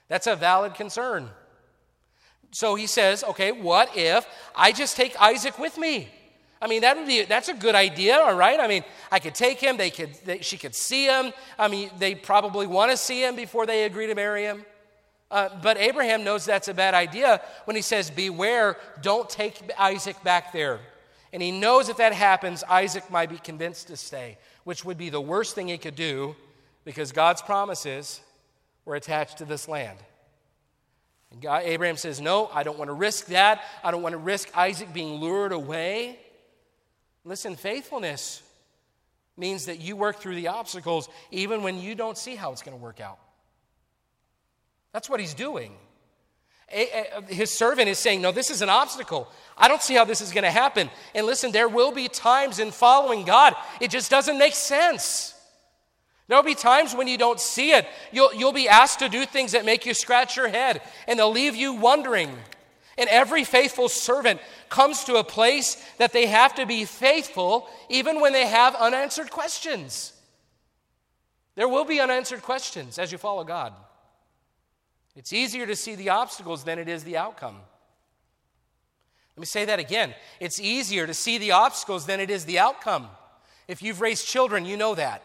[0.10, 1.30] That's a valid concern.
[2.52, 6.10] So he says, okay, what if I just take Isaac with me?
[6.62, 8.60] I mean, that would be that's a good idea, all right?
[8.60, 11.32] I mean, I could take him, they could they, she could see him.
[11.58, 14.66] I mean, they probably want to see him before they agree to marry him.
[15.32, 20.22] Uh, but Abraham knows that's a bad idea when he says, Beware, don't take Isaac
[20.24, 20.80] back there.
[21.34, 25.10] And he knows if that happens, Isaac might be convinced to stay, which would be
[25.10, 26.36] the worst thing he could do
[26.86, 28.22] because God's promises
[28.86, 29.98] were attached to this land.
[31.32, 33.64] And God, Abraham says, No, I don't want to risk that.
[33.84, 36.20] I don't want to risk Isaac being lured away.
[37.26, 38.44] Listen, faithfulness
[39.36, 42.78] means that you work through the obstacles even when you don't see how it's going
[42.78, 43.20] to work out.
[44.96, 45.74] That's what he's doing.
[47.28, 49.28] His servant is saying, No, this is an obstacle.
[49.58, 50.90] I don't see how this is going to happen.
[51.14, 55.34] And listen, there will be times in following God, it just doesn't make sense.
[56.30, 57.86] There'll be times when you don't see it.
[58.14, 61.30] You'll, you'll be asked to do things that make you scratch your head, and they'll
[61.30, 62.34] leave you wondering.
[62.98, 68.22] And every faithful servant comes to a place that they have to be faithful even
[68.22, 70.14] when they have unanswered questions.
[71.56, 73.74] There will be unanswered questions as you follow God.
[75.16, 77.58] It's easier to see the obstacles than it is the outcome.
[79.36, 80.14] Let me say that again.
[80.40, 83.08] It's easier to see the obstacles than it is the outcome.
[83.68, 85.24] If you've raised children, you know that.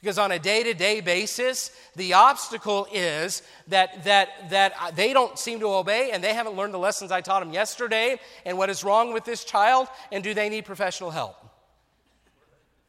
[0.00, 5.12] Because on a day to day basis, the obstacle is that, that, that uh, they
[5.12, 8.56] don't seem to obey and they haven't learned the lessons I taught them yesterday and
[8.56, 11.36] what is wrong with this child and do they need professional help.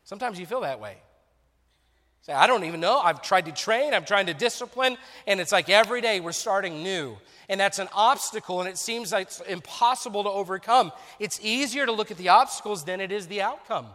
[0.04, 0.98] Sometimes you feel that way.
[2.22, 3.00] Say, I don't even know.
[3.00, 6.84] I've tried to train, I'm trying to discipline, and it's like every day we're starting
[6.84, 7.18] new.
[7.48, 10.92] And that's an obstacle, and it seems like it's impossible to overcome.
[11.20, 13.88] It's easier to look at the obstacles than it is the outcome.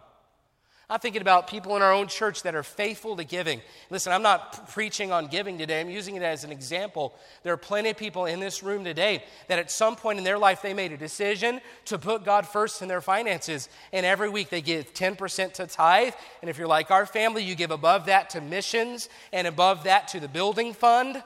[0.91, 3.63] I'm thinking about people in our own church that are faithful to giving.
[3.89, 7.15] Listen, I'm not preaching on giving today, I'm using it as an example.
[7.43, 10.37] There are plenty of people in this room today that at some point in their
[10.37, 13.71] life they made a decision to put God first in their finances.
[13.95, 16.13] And every week they give 10% to tithe.
[16.43, 20.09] And if you're like our family, you give above that to missions and above that
[20.09, 21.23] to the building fund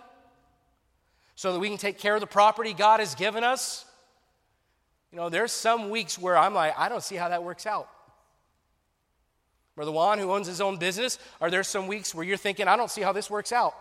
[1.35, 3.85] so that we can take care of the property God has given us.
[5.11, 7.89] You know, there's some weeks where I'm like, I don't see how that works out.
[9.79, 12.77] Brother Juan, who owns his own business, are there some weeks where you're thinking, I
[12.77, 13.77] don't see how this works out?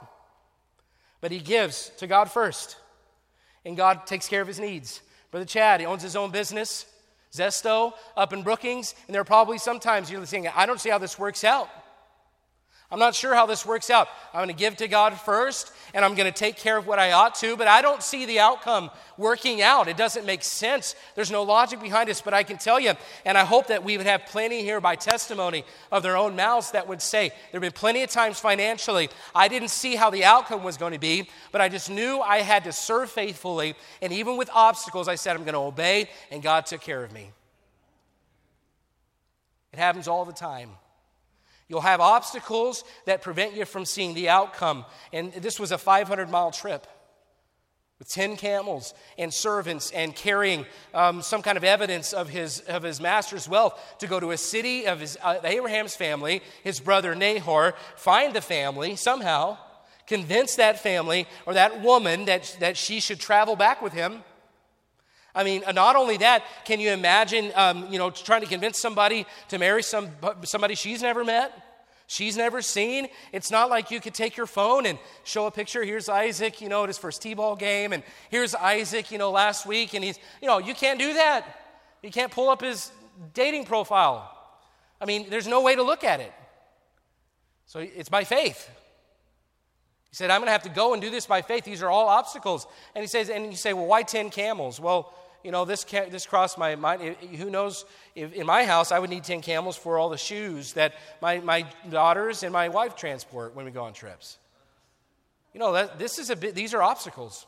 [1.22, 2.78] But he gives to God first,
[3.66, 5.02] and God takes care of his needs.
[5.32, 6.86] Brother Chad, he owns his own business,
[7.34, 11.00] Zesto, up in Brookings, and there are probably sometimes you're thinking, I don't see how
[11.00, 11.68] this works out.
[12.90, 14.08] I'm not sure how this works out.
[14.34, 17.00] I'm going to give to God first, and I'm going to take care of what
[17.00, 19.90] I ought to, but I don't see the outcome working out.
[19.90, 20.96] It doesn't make sense.
[21.14, 22.94] There's no logic behind this, but I can tell you,
[23.26, 26.72] and I hope that we would have plenty here by testimony of their own mouths
[26.72, 30.24] that would say, There have been plenty of times financially, I didn't see how the
[30.24, 34.14] outcome was going to be, but I just knew I had to serve faithfully, and
[34.14, 37.32] even with obstacles, I said, I'm going to obey, and God took care of me.
[39.74, 40.70] It happens all the time.
[41.70, 44.86] You'll have obstacles that prevent you from seeing the outcome.
[45.12, 46.88] And this was a 500 mile trip
[48.00, 52.84] with 10 camels and servants and carrying um, some kind of evidence of his, of
[52.84, 57.16] his master's wealth to go to a city of his, uh, Abraham's family, his brother
[57.16, 59.58] Nahor, find the family somehow,
[60.06, 64.24] convince that family or that woman that, that she should travel back with him.
[65.38, 69.26] I mean, not only that, can you imagine, um, you know, trying to convince somebody
[69.50, 70.10] to marry some,
[70.44, 71.64] somebody she's never met?
[72.08, 73.08] she's never seen.
[73.32, 75.84] It's not like you could take your phone and show a picture.
[75.84, 79.30] Here's Isaac, you know, at his first T ball game, and here's Isaac, you know,
[79.30, 81.46] last week, and he's, you know, you can't do that.
[82.02, 82.92] You can't pull up his
[83.34, 84.34] dating profile.
[85.00, 86.34] I mean, there's no way to look at it.
[87.66, 88.70] So it's by faith.
[90.10, 91.66] He said, I'm going to have to go and do this by faith.
[91.66, 92.66] These are all obstacles.
[92.96, 94.80] And he says, and you say, well, why 10 camels?
[94.80, 95.14] Well,
[95.48, 97.02] you know, this, this crossed my mind.
[97.02, 100.18] Eh, who knows, if, in my house, I would need 10 camels for all the
[100.18, 104.40] shoes that my, my daughters and my wife transport when we go on trips.
[105.54, 107.48] You know, that, this is a bit, these are obstacles.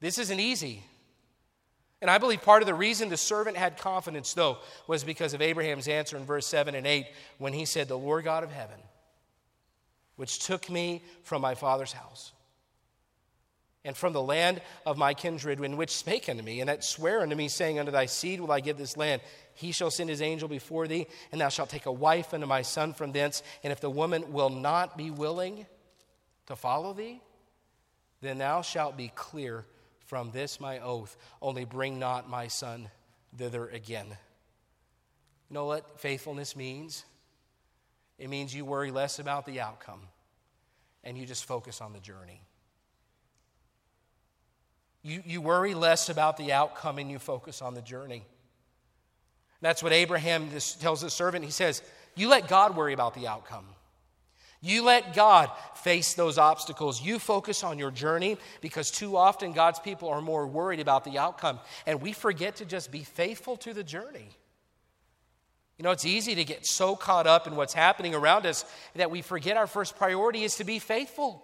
[0.00, 0.82] This isn't easy.
[2.02, 5.40] And I believe part of the reason the servant had confidence, though, was because of
[5.40, 7.06] Abraham's answer in verse 7 and 8
[7.38, 8.78] when he said, The Lord God of heaven,
[10.16, 12.32] which took me from my father's house
[13.84, 17.22] and from the land of my kindred, in which spake unto me, and that swear
[17.22, 19.22] unto me, saying, Unto thy seed will I give this land.
[19.54, 22.62] He shall send his angel before thee, and thou shalt take a wife unto my
[22.62, 23.42] son from thence.
[23.64, 25.66] And if the woman will not be willing
[26.46, 27.20] to follow thee,
[28.20, 29.66] then thou shalt be clear
[30.06, 31.16] from this my oath.
[31.40, 32.88] Only bring not my son
[33.36, 34.06] thither again.
[34.08, 37.04] You know what faithfulness means?
[38.18, 40.02] It means you worry less about the outcome
[41.02, 42.42] and you just focus on the journey.
[45.02, 48.24] You, you worry less about the outcome and you focus on the journey.
[49.60, 50.48] That's what Abraham
[50.80, 51.44] tells the servant.
[51.44, 51.82] He says,
[52.14, 53.64] You let God worry about the outcome.
[54.60, 57.02] You let God face those obstacles.
[57.02, 61.18] You focus on your journey because too often God's people are more worried about the
[61.18, 61.58] outcome.
[61.84, 64.28] And we forget to just be faithful to the journey.
[65.78, 69.10] You know, it's easy to get so caught up in what's happening around us that
[69.10, 71.42] we forget our first priority is to be faithful.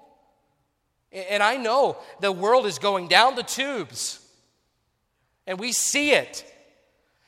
[1.12, 4.20] And I know the world is going down the tubes,
[5.46, 6.44] and we see it.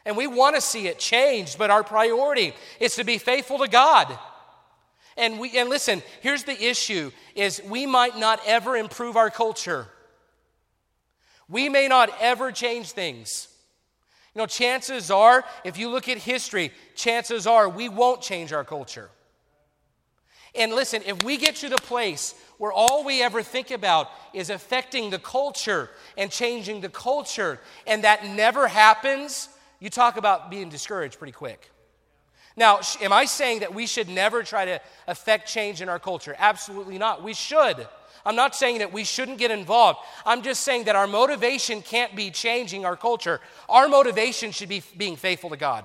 [0.04, 3.68] And we want to see it changed, but our priority is to be faithful to
[3.68, 4.18] God.
[5.16, 9.86] And we and listen, here's the issue is we might not ever improve our culture.
[11.48, 13.48] We may not ever change things.
[14.34, 18.64] You know, chances are, if you look at history, chances are we won't change our
[18.64, 19.10] culture.
[20.54, 24.50] And listen, if we get to the place where all we ever think about is
[24.50, 30.68] affecting the culture and changing the culture, and that never happens, you talk about being
[30.68, 31.70] discouraged pretty quick.
[32.56, 36.34] Now, am I saying that we should never try to affect change in our culture?
[36.38, 37.22] Absolutely not.
[37.22, 37.86] We should.
[38.26, 40.00] I'm not saying that we shouldn't get involved.
[40.26, 43.40] I'm just saying that our motivation can't be changing our culture.
[43.68, 45.84] Our motivation should be being faithful to God.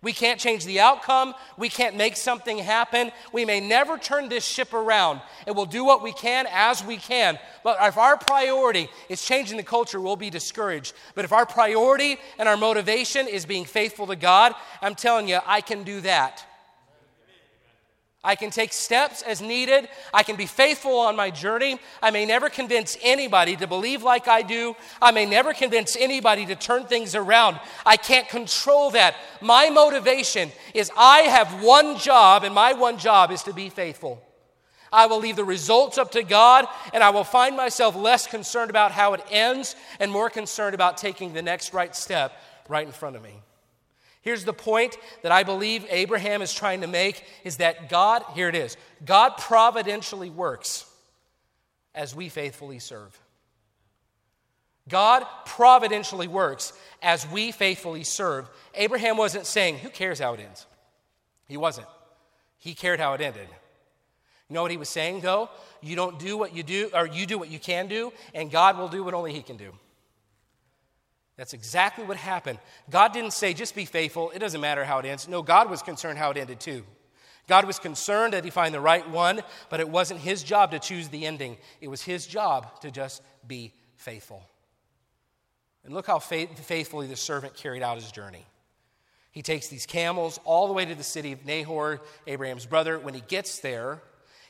[0.00, 1.34] We can't change the outcome.
[1.56, 3.10] We can't make something happen.
[3.32, 5.20] We may never turn this ship around.
[5.46, 7.36] And we'll do what we can as we can.
[7.64, 10.92] But if our priority is changing the culture, we'll be discouraged.
[11.16, 15.40] But if our priority and our motivation is being faithful to God, I'm telling you,
[15.44, 16.47] I can do that.
[18.24, 19.88] I can take steps as needed.
[20.12, 21.78] I can be faithful on my journey.
[22.02, 24.74] I may never convince anybody to believe like I do.
[25.00, 27.60] I may never convince anybody to turn things around.
[27.86, 29.14] I can't control that.
[29.40, 34.20] My motivation is I have one job, and my one job is to be faithful.
[34.92, 38.70] I will leave the results up to God, and I will find myself less concerned
[38.70, 42.32] about how it ends and more concerned about taking the next right step
[42.68, 43.34] right in front of me.
[44.28, 48.50] Here's the point that I believe Abraham is trying to make is that God, here
[48.50, 50.84] it is, God providentially works
[51.94, 53.18] as we faithfully serve.
[54.86, 58.50] God providentially works as we faithfully serve.
[58.74, 60.66] Abraham wasn't saying, Who cares how it ends?
[61.46, 61.86] He wasn't.
[62.58, 63.48] He cared how it ended.
[64.50, 65.48] You know what he was saying, though?
[65.80, 68.76] You don't do what you do, or you do what you can do, and God
[68.76, 69.72] will do what only He can do.
[71.38, 72.58] That's exactly what happened.
[72.90, 74.30] God didn't say, just be faithful.
[74.32, 75.28] It doesn't matter how it ends.
[75.28, 76.82] No, God was concerned how it ended too.
[77.46, 80.80] God was concerned that he find the right one, but it wasn't his job to
[80.80, 81.56] choose the ending.
[81.80, 84.42] It was his job to just be faithful.
[85.84, 88.44] And look how faith- faithfully the servant carried out his journey.
[89.30, 92.98] He takes these camels all the way to the city of Nahor, Abraham's brother.
[92.98, 94.02] When he gets there,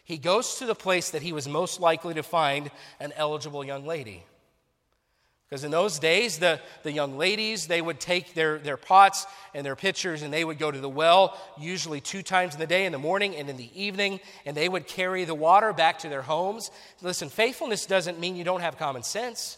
[0.05, 3.85] he goes to the place that he was most likely to find an eligible young
[3.85, 4.25] lady.
[5.49, 9.65] Because in those days, the, the young ladies, they would take their, their pots and
[9.65, 12.85] their pitchers and they would go to the well, usually two times in the day,
[12.85, 16.09] in the morning and in the evening, and they would carry the water back to
[16.11, 16.71] their homes.
[17.01, 19.57] Listen, faithfulness doesn't mean you don't have common sense.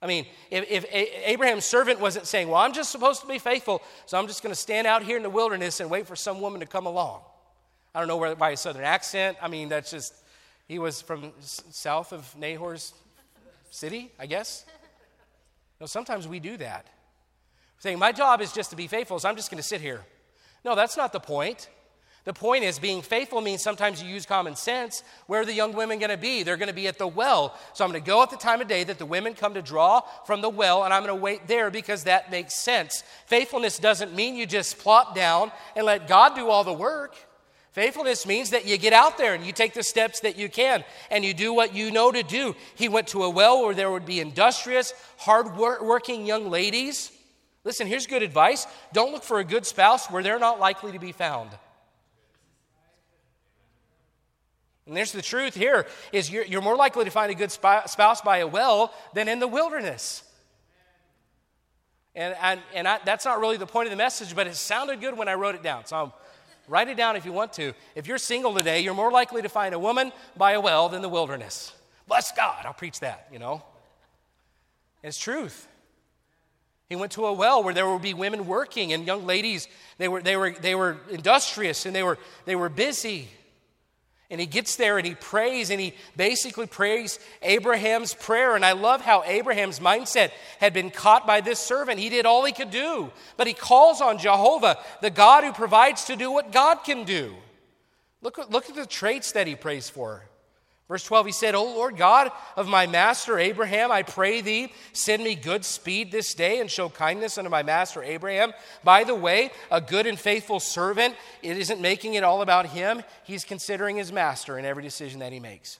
[0.00, 0.86] I mean, if, if
[1.26, 4.54] Abraham's servant wasn't saying, Well, I'm just supposed to be faithful, so I'm just going
[4.54, 7.20] to stand out here in the wilderness and wait for some woman to come along.
[7.94, 9.36] I don't know where by his southern accent.
[9.42, 10.14] I mean, that's just,
[10.66, 12.94] he was from south of Nahor's
[13.70, 14.64] city, I guess.
[15.80, 16.86] No, sometimes we do that.
[17.78, 20.02] Saying, my job is just to be faithful, so I'm just going to sit here.
[20.64, 21.68] No, that's not the point.
[22.24, 25.02] The point is, being faithful means sometimes you use common sense.
[25.26, 26.42] Where are the young women going to be?
[26.42, 27.58] They're going to be at the well.
[27.72, 29.62] So I'm going to go at the time of day that the women come to
[29.62, 33.02] draw from the well, and I'm going to wait there because that makes sense.
[33.24, 37.16] Faithfulness doesn't mean you just plop down and let God do all the work.
[37.72, 40.84] Faithfulness means that you get out there and you take the steps that you can
[41.10, 42.56] and you do what you know to do.
[42.74, 47.12] He went to a well where there would be industrious, hard-working young ladies.
[47.62, 50.98] Listen, here's good advice don't look for a good spouse where they're not likely to
[50.98, 51.50] be found.
[54.86, 58.20] And there's the truth here is you're, you're more likely to find a good spouse
[58.22, 60.24] by a well than in the wilderness.
[62.16, 65.00] And, and, and I, that's not really the point of the message, but it sounded
[65.00, 65.86] good when I wrote it down.
[65.86, 66.12] So I'm,
[66.70, 67.74] Write it down if you want to.
[67.96, 71.02] If you're single today, you're more likely to find a woman by a well than
[71.02, 71.74] the wilderness.
[72.06, 73.64] Bless God, I'll preach that, you know.
[75.02, 75.66] It's truth.
[76.88, 79.66] He went to a well where there would be women working and young ladies.
[79.98, 83.28] They were, they were, they were industrious and they were, they were busy.
[84.30, 88.54] And he gets there and he prays and he basically prays Abraham's prayer.
[88.54, 91.98] And I love how Abraham's mindset had been caught by this servant.
[91.98, 96.04] He did all he could do, but he calls on Jehovah, the God who provides,
[96.04, 97.34] to do what God can do.
[98.22, 100.29] Look, look at the traits that he prays for.
[100.90, 105.22] Verse 12, he said, O Lord God of my master Abraham, I pray thee, send
[105.22, 108.52] me good speed this day and show kindness unto my master Abraham.
[108.82, 111.14] By the way, a good and faithful servant,
[111.44, 113.04] it isn't making it all about him.
[113.22, 115.78] He's considering his master in every decision that he makes.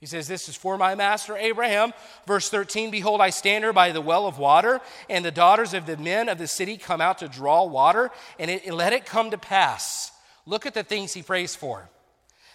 [0.00, 1.92] He says, This is for my master Abraham.
[2.26, 5.86] Verse 13 Behold, I stand here by the well of water, and the daughters of
[5.86, 9.30] the men of the city come out to draw water, and it, let it come
[9.30, 10.10] to pass.
[10.46, 11.88] Look at the things he prays for.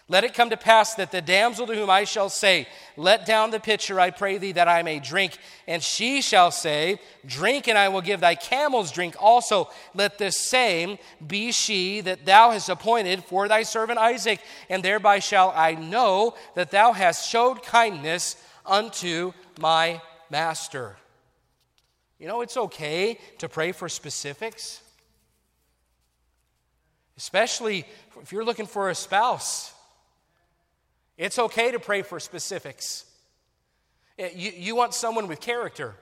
[0.07, 3.49] Let it come to pass that the damsel to whom I shall say, Let down
[3.49, 5.35] the pitcher, I pray thee, that I may drink.
[5.67, 9.71] And she shall say, Drink, and I will give thy camels drink also.
[9.95, 14.41] Let the same be she that thou hast appointed for thy servant Isaac.
[14.69, 20.97] And thereby shall I know that thou hast showed kindness unto my master.
[22.19, 24.81] You know, it's okay to pray for specifics,
[27.17, 27.85] especially
[28.21, 29.74] if you're looking for a spouse.
[31.17, 33.05] It's okay to pray for specifics.
[34.19, 35.95] Eh, you, you want someone with character.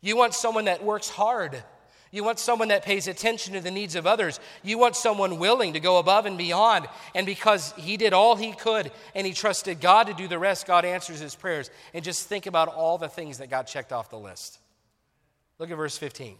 [0.00, 1.62] You want someone that works hard.
[2.10, 4.40] You want someone that pays attention to the needs of others.
[4.62, 6.86] You want someone willing to go above and beyond.
[7.14, 10.66] And because he did all he could and he trusted God to do the rest,
[10.66, 11.70] God answers his prayers.
[11.92, 14.58] And just think about all the things that God checked off the list.
[15.58, 16.36] Look at verse 15.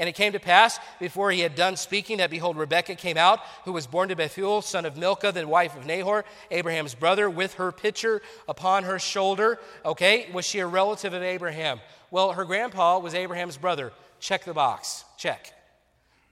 [0.00, 3.40] And it came to pass, before he had done speaking, that behold, Rebekah came out,
[3.66, 7.54] who was born to Bethuel, son of Milcah, the wife of Nahor, Abraham's brother, with
[7.54, 9.58] her pitcher upon her shoulder.
[9.84, 11.80] Okay, was she a relative of Abraham?
[12.10, 13.92] Well, her grandpa was Abraham's brother.
[14.20, 15.04] Check the box.
[15.18, 15.52] Check.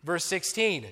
[0.03, 0.87] Verse 16.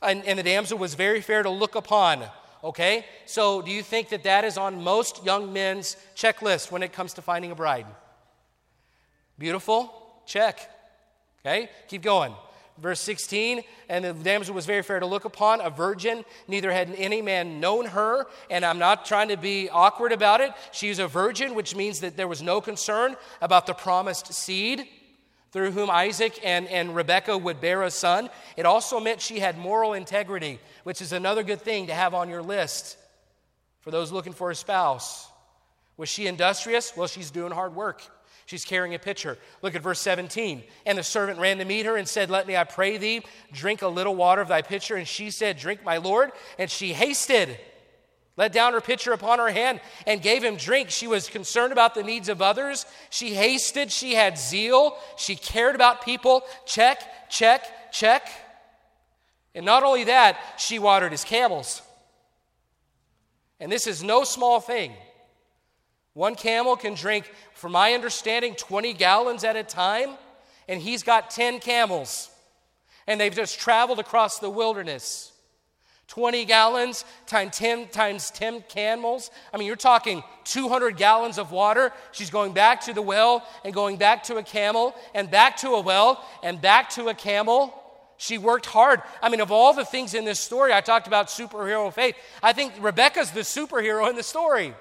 [0.00, 2.22] And, and the damsel was very fair to look upon.
[2.62, 6.92] Okay, so do you think that that is on most young men's checklist when it
[6.92, 7.86] comes to finding a bride?
[9.36, 10.22] Beautiful?
[10.26, 10.70] Check.
[11.44, 12.34] Okay, keep going.
[12.78, 16.92] Verse 16, and the damsel was very fair to look upon, a virgin, neither had
[16.96, 18.26] any man known her.
[18.50, 20.50] And I'm not trying to be awkward about it.
[20.72, 24.88] She's a virgin, which means that there was no concern about the promised seed
[25.52, 28.28] through whom Isaac and, and Rebekah would bear a son.
[28.56, 32.28] It also meant she had moral integrity, which is another good thing to have on
[32.28, 32.96] your list
[33.78, 35.30] for those looking for a spouse.
[35.96, 36.96] Was she industrious?
[36.96, 38.02] Well, she's doing hard work.
[38.46, 39.38] She's carrying a pitcher.
[39.62, 40.62] Look at verse 17.
[40.84, 43.22] And the servant ran to meet her and said, Let me, I pray thee,
[43.52, 44.96] drink a little water of thy pitcher.
[44.96, 46.32] And she said, Drink, my Lord.
[46.58, 47.58] And she hasted,
[48.36, 50.90] let down her pitcher upon her hand, and gave him drink.
[50.90, 52.84] She was concerned about the needs of others.
[53.10, 53.92] She hasted.
[53.92, 54.98] She had zeal.
[55.16, 56.42] She cared about people.
[56.66, 58.28] Check, check, check.
[59.54, 61.80] And not only that, she watered his camels.
[63.60, 64.94] And this is no small thing.
[66.14, 70.10] One camel can drink, from my understanding, 20 gallons at a time,
[70.68, 72.30] and he's got 10 camels.
[73.06, 75.32] And they've just traveled across the wilderness.
[76.08, 79.30] 20 gallons times 10 times 10 camels.
[79.52, 81.92] I mean, you're talking 200 gallons of water.
[82.12, 85.70] She's going back to the well and going back to a camel and back to
[85.70, 87.74] a well and back to a camel.
[88.16, 89.02] She worked hard.
[89.22, 92.14] I mean, of all the things in this story, I talked about superhero faith.
[92.42, 94.74] I think Rebecca's the superhero in the story.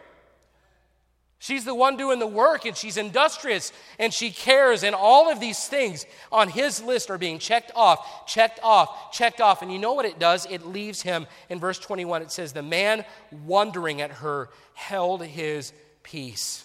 [1.44, 5.42] She's the one doing the work and she's industrious and she cares, and all of
[5.42, 9.62] these things on his list are being checked off, checked off, checked off.
[9.62, 10.48] And you know what it does?
[10.50, 12.22] It leaves him in verse 21.
[12.22, 13.04] It says, The man
[13.46, 16.64] wondering at her held his peace.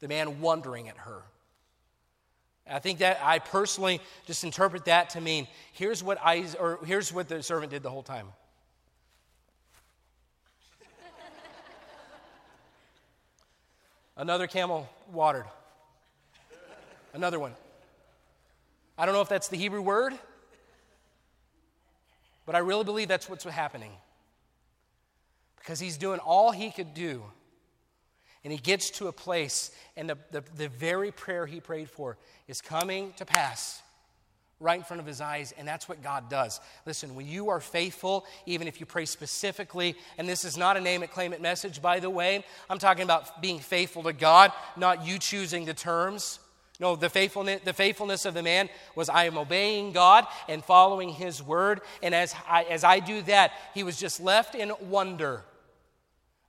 [0.00, 1.20] The man wondering at her.
[2.66, 7.12] I think that I personally just interpret that to mean here's what I or here's
[7.12, 8.28] what the servant did the whole time.
[14.16, 15.46] Another camel watered.
[17.14, 17.52] Another one.
[18.98, 20.14] I don't know if that's the Hebrew word,
[22.44, 23.92] but I really believe that's what's happening.
[25.58, 27.22] Because he's doing all he could do.
[28.44, 32.18] And he gets to a place, and the, the, the very prayer he prayed for
[32.48, 33.82] is coming to pass
[34.62, 36.60] right in front of his eyes, and that's what God does.
[36.86, 40.80] Listen, when you are faithful, even if you pray specifically, and this is not a
[40.80, 44.52] name it, claim it message, by the way, I'm talking about being faithful to God,
[44.76, 46.38] not you choosing the terms.
[46.80, 51.10] No, the faithfulness, the faithfulness of the man was I am obeying God and following
[51.10, 51.80] his word.
[52.02, 55.42] And as I, as I do that, he was just left in wonder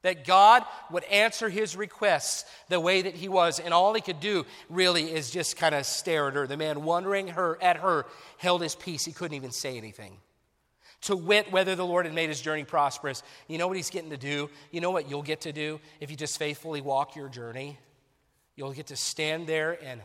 [0.04, 3.60] that God would answer his requests the way that he was.
[3.60, 6.46] And all he could do really is just kind of stare at her.
[6.46, 8.06] The man, wondering her, at her,
[8.38, 9.04] held his peace.
[9.04, 10.18] He couldn't even say anything.
[11.04, 13.24] To wit, whether the Lord had made his journey prosperous.
[13.48, 14.50] You know what he's getting to do?
[14.72, 17.78] You know what you'll get to do if you just faithfully walk your journey?
[18.56, 20.02] You'll get to stand there and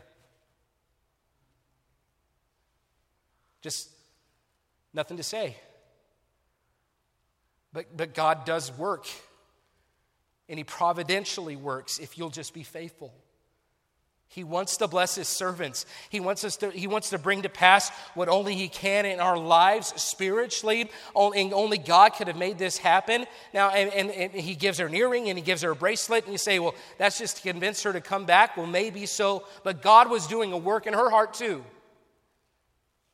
[3.61, 3.89] just
[4.93, 5.57] nothing to say.
[7.71, 9.05] But, but God does work
[10.49, 13.13] and He providentially works if you'll just be faithful.
[14.31, 15.87] He wants to bless his servants.
[16.11, 19.19] He wants us to, he wants to bring to pass what only he can in
[19.19, 20.91] our lives spiritually.
[21.15, 23.25] Only, only God could have made this happen.
[23.55, 26.25] Now, and, and, and, he gives her an earring and he gives her a bracelet,
[26.25, 28.55] and you say, well, that's just to convince her to come back.
[28.55, 31.63] Well, maybe so, but God was doing a work in her heart too.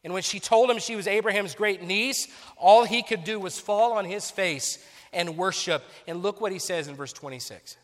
[0.03, 2.27] And when she told him she was Abraham's great niece,
[2.57, 4.86] all he could do was fall on his face
[5.16, 5.84] and worship.
[6.05, 7.78] And look what he says in verse 26.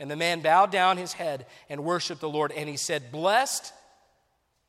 [0.00, 2.50] And the man bowed down his head and worshiped the Lord.
[2.50, 3.72] And he said, Blessed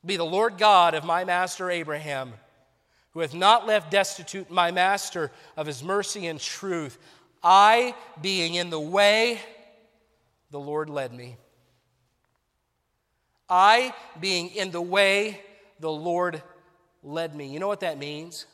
[0.05, 2.33] be the Lord God of my master Abraham,
[3.11, 6.97] who hath not left destitute my master of his mercy and truth.
[7.41, 9.39] I, being in the way,
[10.51, 11.37] the Lord led me.
[13.49, 15.41] I, being in the way,
[15.79, 16.41] the Lord
[17.03, 17.47] led me.
[17.47, 18.45] You know what that means?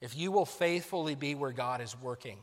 [0.00, 2.38] If you will faithfully be where God is working,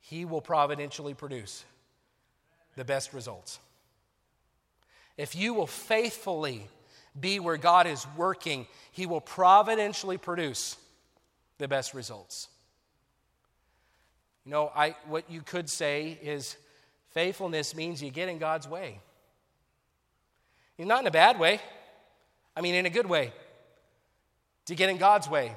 [0.00, 1.64] He will providentially produce
[2.76, 3.58] the best results.
[5.16, 6.68] If you will faithfully
[7.18, 10.76] be where God is working, He will providentially produce
[11.58, 12.48] the best results.
[14.44, 16.56] You know, I, what you could say is
[17.10, 19.00] faithfulness means you get in God's way.
[20.78, 21.60] Not in a bad way,
[22.56, 23.32] I mean, in a good way.
[24.66, 25.52] To get in God's way.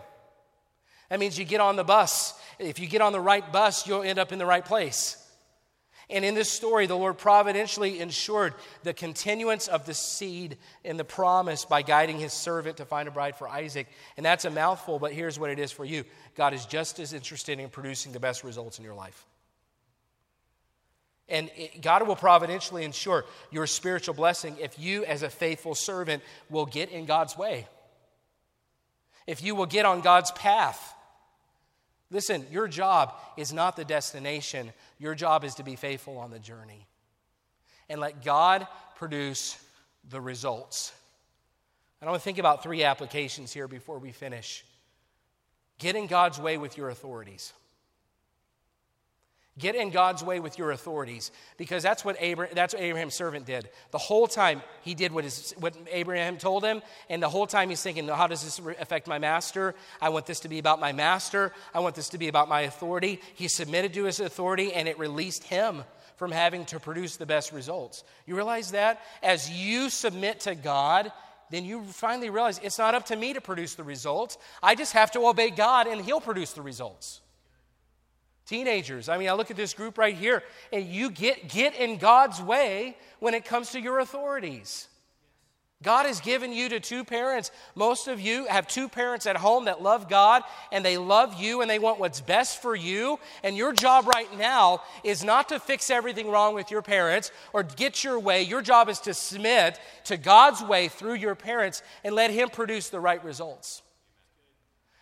[1.11, 2.33] That means you get on the bus.
[2.57, 5.17] If you get on the right bus, you'll end up in the right place.
[6.09, 8.53] And in this story, the Lord providentially ensured
[8.83, 13.11] the continuance of the seed in the promise by guiding his servant to find a
[13.11, 13.87] bride for Isaac.
[14.15, 16.05] And that's a mouthful, but here's what it is for you
[16.37, 19.25] God is just as interested in producing the best results in your life.
[21.27, 21.51] And
[21.81, 26.89] God will providentially ensure your spiritual blessing if you, as a faithful servant, will get
[26.89, 27.67] in God's way.
[29.27, 30.95] If you will get on God's path.
[32.11, 34.73] Listen, your job is not the destination.
[34.99, 36.85] Your job is to be faithful on the journey.
[37.89, 39.57] And let God produce
[40.09, 40.93] the results.
[41.99, 44.65] And I want to think about three applications here before we finish.
[45.79, 47.53] Get in God's way with your authorities.
[49.61, 53.45] Get in God's way with your authorities because that's what, Abraham, that's what Abraham's servant
[53.45, 53.69] did.
[53.91, 56.81] The whole time he did what, his, what Abraham told him,
[57.11, 59.75] and the whole time he's thinking, how does this affect my master?
[60.01, 61.53] I want this to be about my master.
[61.75, 63.21] I want this to be about my authority.
[63.35, 65.83] He submitted to his authority, and it released him
[66.15, 68.03] from having to produce the best results.
[68.25, 69.01] You realize that?
[69.21, 71.11] As you submit to God,
[71.51, 74.39] then you finally realize it's not up to me to produce the results.
[74.63, 77.21] I just have to obey God and He'll produce the results.
[78.51, 80.43] Teenagers, I mean, I look at this group right here,
[80.73, 84.89] and you get, get in God's way when it comes to your authorities.
[85.81, 87.49] God has given you to two parents.
[87.75, 91.61] Most of you have two parents at home that love God and they love you
[91.61, 93.19] and they want what's best for you.
[93.41, 97.63] And your job right now is not to fix everything wrong with your parents or
[97.63, 98.41] get your way.
[98.41, 102.89] Your job is to submit to God's way through your parents and let Him produce
[102.89, 103.81] the right results.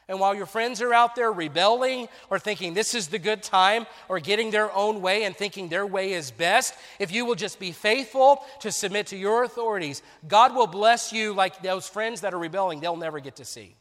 [0.10, 3.86] And while your friends are out there rebelling or thinking this is the good time
[4.10, 7.60] or getting their own way and thinking their way is best, if you will just
[7.60, 12.34] be faithful to submit to your authorities, God will bless you like those friends that
[12.34, 13.76] are rebelling, they'll never get to see.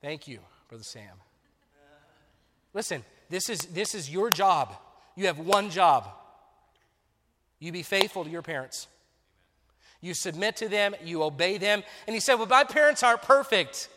[0.00, 0.38] Thank you,
[0.68, 1.16] Brother Sam.
[2.72, 4.72] Listen, this is, this is your job.
[5.16, 6.08] You have one job.
[7.58, 8.86] You be faithful to your parents.
[10.00, 11.82] You submit to them, you obey them.
[12.06, 13.88] And he said, Well, my parents aren't perfect.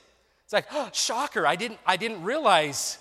[0.51, 2.97] It's like, oh, shocker, I didn't, I didn't realize.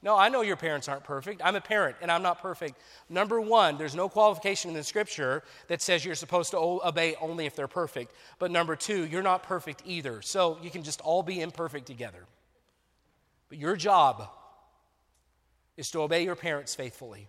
[0.00, 1.42] No, I know your parents aren't perfect.
[1.44, 2.80] I'm a parent and I'm not perfect.
[3.10, 7.44] Number one, there's no qualification in the scripture that says you're supposed to obey only
[7.44, 8.14] if they're perfect.
[8.38, 10.22] But number two, you're not perfect either.
[10.22, 12.24] So you can just all be imperfect together.
[13.48, 14.28] But your job
[15.76, 17.28] is to obey your parents faithfully.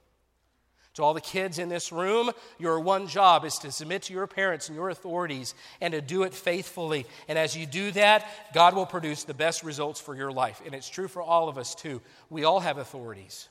[0.96, 2.30] To all the kids in this room,
[2.60, 6.22] your one job is to submit to your parents and your authorities and to do
[6.24, 7.08] it faithfully.
[7.28, 10.62] And as you do that, God will produce the best results for your life.
[10.64, 12.02] And it's true for all of us, too.
[12.30, 13.50] We all have authorities.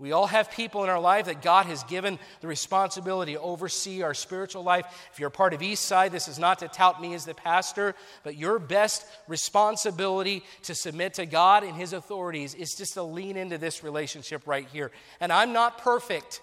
[0.00, 4.02] We all have people in our life that God has given the responsibility to oversee
[4.02, 4.86] our spiritual life.
[5.12, 7.96] If you're a part of Eastside, this is not to tout me as the pastor,
[8.22, 13.36] but your best responsibility to submit to God and His authorities is just to lean
[13.36, 14.92] into this relationship right here.
[15.18, 16.42] And I'm not perfect,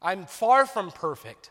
[0.00, 1.50] I'm far from perfect.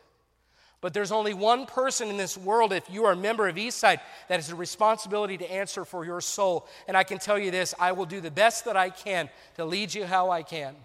[0.86, 4.00] But there's only one person in this world, if you are a member of Eastside,
[4.28, 6.68] that has a responsibility to answer for your soul.
[6.88, 9.66] And I can tell you this I will do the best that I can to
[9.66, 10.76] lead you how I can.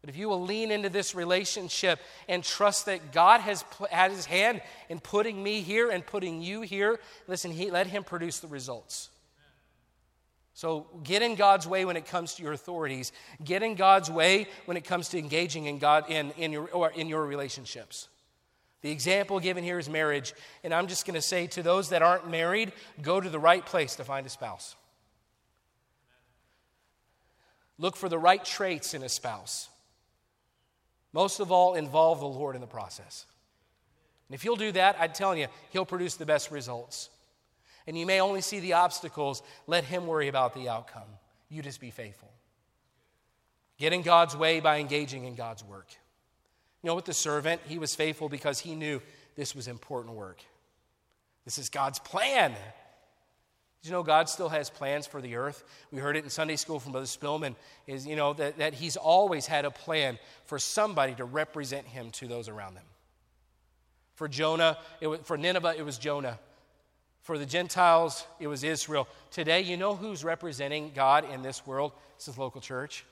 [0.00, 2.00] But if you will lean into this relationship
[2.30, 6.62] and trust that God has had his hand in putting me here and putting you
[6.62, 6.98] here,
[7.28, 9.10] listen, he, let him produce the results.
[10.54, 13.12] So get in God's way when it comes to your authorities.
[13.44, 17.10] Get in God's way when it comes to engaging in God in, in, your, in
[17.10, 18.08] your relationships.
[18.82, 20.34] The example given here is marriage.
[20.62, 23.64] And I'm just going to say to those that aren't married, go to the right
[23.64, 24.76] place to find a spouse.
[27.78, 29.68] Look for the right traits in a spouse.
[31.12, 33.26] Most of all, involve the Lord in the process.
[34.28, 37.10] And if you'll do that, I'm telling you, He'll produce the best results.
[37.86, 41.08] And you may only see the obstacles, let Him worry about the outcome.
[41.48, 42.30] You just be faithful.
[43.78, 45.88] Get in God's way by engaging in God's work.
[46.82, 49.00] You know, with the servant, he was faithful because he knew
[49.36, 50.42] this was important work.
[51.44, 52.52] This is God's plan.
[52.52, 55.64] Did you know God still has plans for the earth?
[55.90, 57.56] We heard it in Sunday school from Brother Spillman,
[57.88, 62.10] is, you know, that, that he's always had a plan for somebody to represent him
[62.12, 62.84] to those around them.
[64.14, 66.38] For Jonah, it was, for Nineveh, it was Jonah.
[67.22, 69.08] For the Gentiles, it was Israel.
[69.30, 71.92] Today, you know who's representing God in this world?
[72.18, 73.04] This is local church.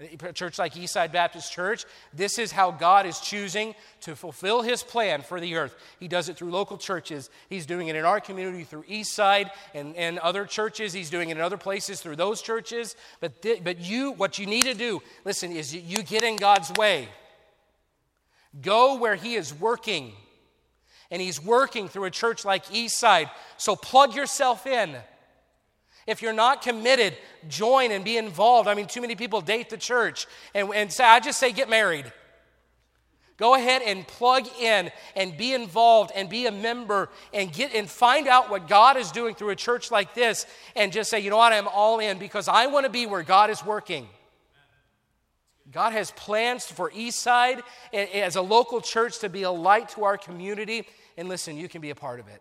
[0.00, 4.82] A church like Eastside Baptist Church, this is how God is choosing to fulfill his
[4.82, 5.76] plan for the earth.
[6.00, 7.30] He does it through local churches.
[7.48, 10.92] He's doing it in our community through Eastside and, and other churches.
[10.92, 12.96] He's doing it in other places through those churches.
[13.20, 16.72] But, th- but you, what you need to do, listen, is you get in God's
[16.72, 17.08] way.
[18.60, 20.12] Go where he is working.
[21.12, 23.30] And he's working through a church like Eastside.
[23.58, 24.96] So plug yourself in.
[26.06, 27.16] If you're not committed,
[27.48, 28.68] join and be involved.
[28.68, 31.68] I mean, too many people date the church and, and say, I just say get
[31.68, 32.12] married.
[33.36, 37.90] Go ahead and plug in and be involved and be a member and get and
[37.90, 40.46] find out what God is doing through a church like this
[40.76, 43.24] and just say, you know what, I'm all in because I want to be where
[43.24, 44.06] God is working.
[45.72, 47.60] God has plans for Eastside
[47.92, 50.86] as a local church to be a light to our community.
[51.16, 52.40] And listen, you can be a part of it.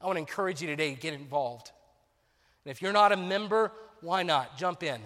[0.00, 1.70] I want to encourage you today to get involved.
[2.66, 4.58] And if you're not a member, why not?
[4.58, 5.00] Jump in.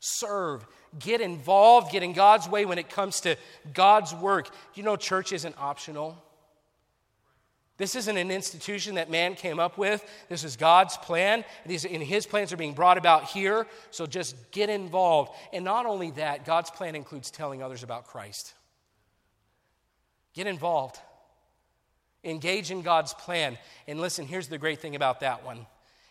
[0.00, 0.64] Serve.
[0.98, 1.92] Get involved.
[1.92, 3.36] Get in God's way when it comes to
[3.74, 4.48] God's work.
[4.72, 6.16] You know, church isn't optional.
[7.76, 10.02] This isn't an institution that man came up with.
[10.30, 11.44] This is God's plan.
[11.66, 13.66] And his plans are being brought about here.
[13.90, 15.32] So just get involved.
[15.52, 18.54] And not only that, God's plan includes telling others about Christ.
[20.32, 20.98] Get involved.
[22.24, 23.58] Engage in God's plan.
[23.86, 25.66] And listen, here's the great thing about that one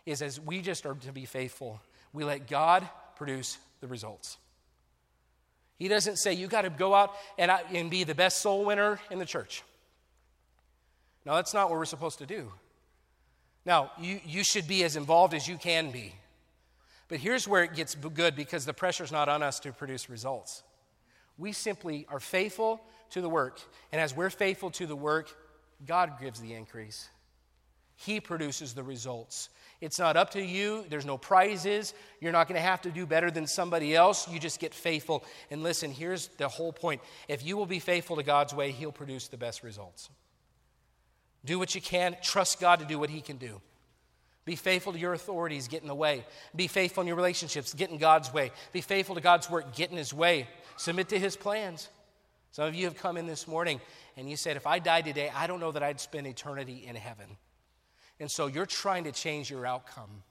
[0.06, 1.82] is as we just are to be faithful,
[2.14, 4.38] we let God produce the results.
[5.78, 8.99] He doesn't say you got to go out and, and be the best soul winner
[9.10, 9.64] in the church.
[11.26, 12.52] No, that's not what we're supposed to do.
[13.66, 16.16] Now, you, you should be as involved as you can be.
[17.08, 20.64] But here's where it gets good because the pressure's not on us to produce results.
[21.38, 22.82] We simply are faithful
[23.12, 23.60] to the work.
[23.91, 25.36] And as we're faithful to the work,
[25.86, 27.10] God gives the increase.
[27.96, 29.50] He produces the results.
[29.82, 30.86] It's not up to you.
[30.89, 31.96] There's no prizes.
[32.20, 34.28] You're not going to have to do better than somebody else.
[34.28, 35.24] You just get faithful.
[35.50, 37.02] And listen, here's the whole point.
[37.28, 40.10] If you will be faithful to God's way, He'll produce the best results.
[41.44, 42.16] Do what you can.
[42.22, 43.60] Trust God to do what He can do.
[44.46, 46.26] Be faithful to your authorities, get in the way.
[46.56, 48.52] Be faithful in your relationships, get in God's way.
[48.72, 50.48] Be faithful to God's work, get in His way.
[50.78, 51.89] Submit to His plans.
[52.52, 53.80] Some of you have come in this morning
[54.18, 56.96] and you said, If I died today, I don't know that I'd spend eternity in
[56.96, 57.38] heaven.
[58.22, 60.22] And so you're trying to change your outcome,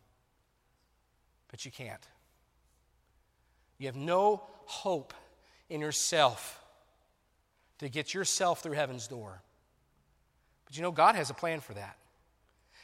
[1.51, 2.07] but you can't.
[3.79, 5.13] You have no hope
[5.69, 6.63] in yourself
[7.81, 9.43] to get yourself through heaven's door.
[10.67, 11.97] But you know, God has a plan for that.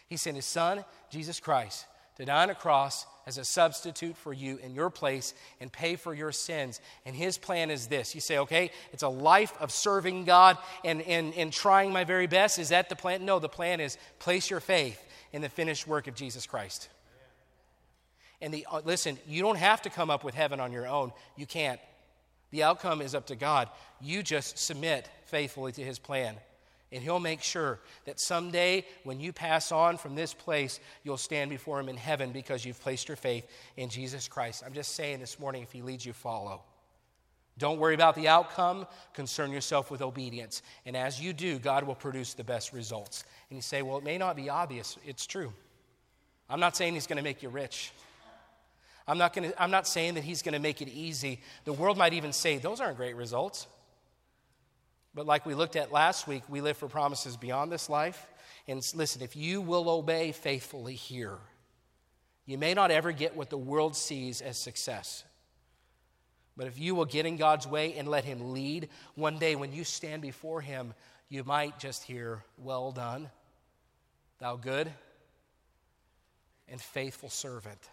[0.08, 1.86] He sent His Son, Jesus Christ,
[2.16, 5.96] to die on a cross as a substitute for you in your place and pay
[5.96, 6.80] for your sins.
[7.04, 8.14] And his plan is this.
[8.14, 12.28] You say, okay, it's a life of serving God and, and, and trying my very
[12.28, 12.58] best.
[12.58, 13.24] Is that the plan?
[13.24, 15.02] No, the plan is place your faith
[15.32, 16.88] in the finished work of Jesus Christ.
[18.40, 21.12] And the, uh, listen, you don't have to come up with heaven on your own.
[21.36, 21.80] You can't.
[22.50, 23.68] The outcome is up to God.
[24.00, 26.36] You just submit faithfully to his plan.
[26.92, 31.50] And He'll make sure that someday when you pass on from this place, you'll stand
[31.50, 34.62] before Him in heaven because you've placed your faith in Jesus Christ.
[34.64, 36.62] I'm just saying this morning if He leads you, follow.
[37.58, 40.60] Don't worry about the outcome, concern yourself with obedience.
[40.84, 43.24] And as you do, God will produce the best results.
[43.48, 44.98] And you say, well, it may not be obvious.
[45.06, 45.52] It's true.
[46.50, 47.92] I'm not saying He's going to make you rich.
[49.08, 51.40] I'm not, gonna, I'm not saying that He's going to make it easy.
[51.64, 53.66] The world might even say, those aren't great results.
[55.16, 58.30] But like we looked at last week, we live for promises beyond this life.
[58.68, 61.38] And listen, if you will obey faithfully here,
[62.44, 65.24] you may not ever get what the world sees as success.
[66.54, 69.72] But if you will get in God's way and let Him lead, one day when
[69.72, 70.92] you stand before Him,
[71.30, 73.30] you might just hear, Well done,
[74.38, 74.92] thou good
[76.68, 77.88] and faithful servant.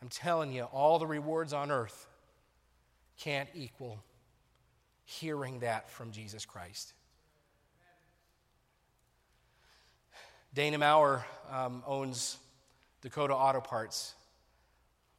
[0.00, 2.06] I'm telling you, all the rewards on earth
[3.18, 4.02] can't equal
[5.04, 6.92] hearing that from Jesus Christ.
[10.54, 12.38] Dana Maurer um, owns
[13.02, 14.14] Dakota Auto Parts.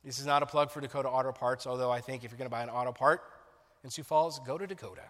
[0.04, 2.50] This is not a plug for Dakota Auto Parts, although I think if you're going
[2.50, 3.22] to buy an auto part
[3.84, 5.02] in Sioux Falls, go to Dakota.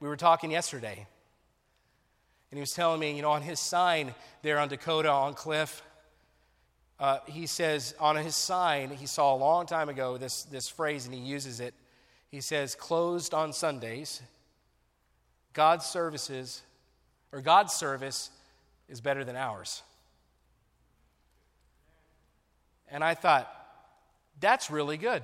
[0.00, 1.06] We were talking yesterday,
[2.50, 5.82] and he was telling me, you know, on his sign there on Dakota on Cliff,
[6.98, 11.04] uh, he says on his sign, he saw a long time ago this, this phrase,
[11.04, 11.74] and he uses it
[12.30, 14.22] he says, closed on Sundays.
[15.54, 16.62] God's services,
[17.32, 18.30] or God's service,
[18.88, 19.82] is better than ours.
[22.90, 23.52] And I thought,
[24.40, 25.22] that's really good.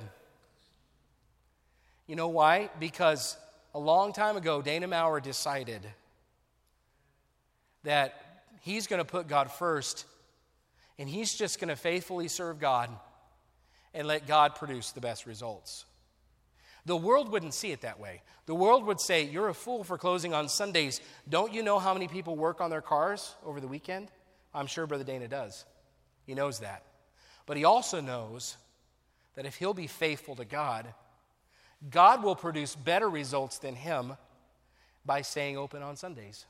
[2.06, 2.68] You know why?
[2.78, 3.36] Because
[3.74, 5.80] a long time ago, Dana Maurer decided
[7.84, 10.04] that he's going to put God first
[10.98, 12.90] and he's just going to faithfully serve God
[13.94, 15.84] and let God produce the best results.
[16.86, 18.22] The world wouldn't see it that way.
[18.46, 21.00] The world would say, You're a fool for closing on Sundays.
[21.28, 24.10] Don't you know how many people work on their cars over the weekend?
[24.52, 25.64] I'm sure Brother Dana does.
[26.26, 26.84] He knows that.
[27.46, 28.56] But he also knows
[29.34, 30.86] that if he'll be faithful to God,
[31.90, 34.16] God will produce better results than him
[35.04, 36.46] by staying open on Sundays.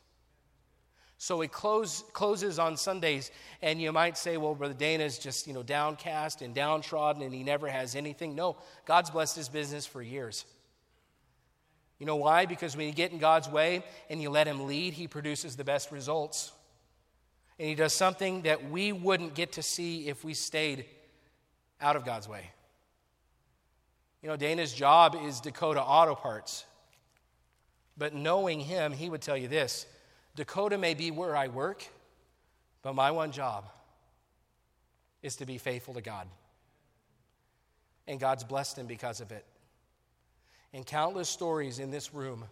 [1.25, 3.31] So it close, closes on Sundays,
[3.63, 7.33] and you might say, well, Brother Dana is just, you know, downcast and downtrodden and
[7.33, 8.35] he never has anything.
[8.35, 10.45] No, God's blessed his business for years.
[11.99, 12.45] You know why?
[12.45, 15.65] Because when you get in God's way and you let him lead, he produces the
[15.65, 16.53] best results.
[17.59, 20.85] And he does something that we wouldn't get to see if we stayed
[21.81, 22.51] out of God's way.
[24.21, 26.67] You know, Dana's job is Dakota Auto Parts.
[27.97, 29.87] But knowing him, he would tell you this
[30.35, 31.87] Dakota may be where I work,
[32.83, 33.67] but my one job
[35.23, 36.27] is to be faithful to God.
[38.07, 39.45] And God's blessed him because of it.
[40.73, 42.45] And countless stories in this room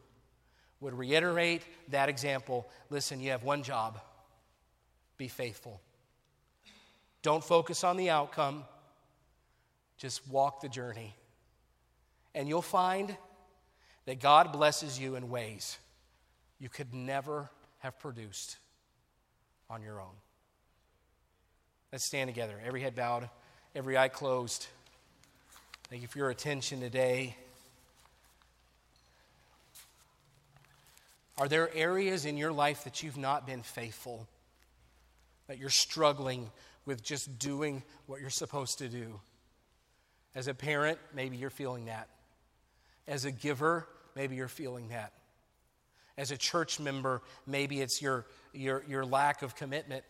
[0.80, 2.66] would reiterate that example.
[2.88, 4.00] Listen, you have one job
[5.18, 5.80] be faithful.
[7.22, 8.64] Don't focus on the outcome,
[9.96, 11.14] just walk the journey.
[12.34, 13.16] And you'll find
[14.06, 15.78] that God blesses you in ways
[16.58, 17.50] you could never
[17.82, 18.58] have produced
[19.68, 20.14] on your own.
[21.90, 23.28] Let's stand together, every head bowed,
[23.74, 24.66] every eye closed.
[25.90, 27.36] Thank you for your attention today.
[31.38, 34.28] Are there areas in your life that you've not been faithful?
[35.48, 36.50] That you're struggling
[36.86, 39.20] with just doing what you're supposed to do?
[40.34, 42.08] As a parent, maybe you're feeling that.
[43.06, 45.12] As a giver, maybe you're feeling that.
[46.18, 50.04] As a church member, maybe it's your, your, your lack of commitment.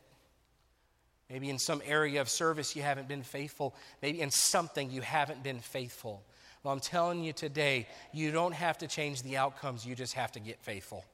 [1.30, 3.74] Maybe in some area of service you haven't been faithful.
[4.02, 6.22] Maybe in something you haven't been faithful.
[6.62, 10.32] Well, I'm telling you today, you don't have to change the outcomes, you just have
[10.32, 11.04] to get faithful.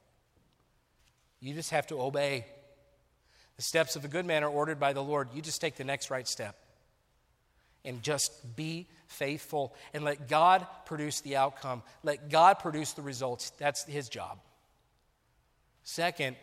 [1.39, 2.45] You just have to obey.
[3.55, 5.29] The steps of a good man are ordered by the Lord.
[5.33, 6.55] You just take the next right step
[7.85, 11.81] and just be faithful and let God produce the outcome.
[12.03, 13.51] Let God produce the results.
[13.51, 14.39] That's His job.
[15.89, 16.35] Second,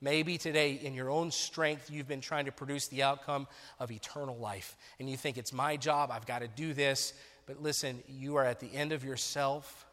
[0.00, 3.48] maybe today in your own strength you've been trying to produce the outcome
[3.80, 7.12] of eternal life and you think it's my job, I've got to do this.
[7.46, 9.84] But listen, you are at the end of yourself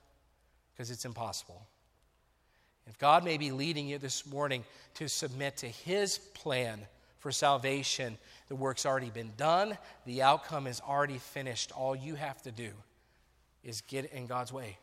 [0.71, 1.65] because it's impossible.
[2.86, 4.63] If God may be leading you this morning
[4.93, 6.79] to submit to His plan
[7.17, 8.19] for salvation,
[8.49, 11.71] the work's already been done, the outcome is already finished.
[11.71, 12.69] All you have to do
[13.63, 14.77] is get in God's way.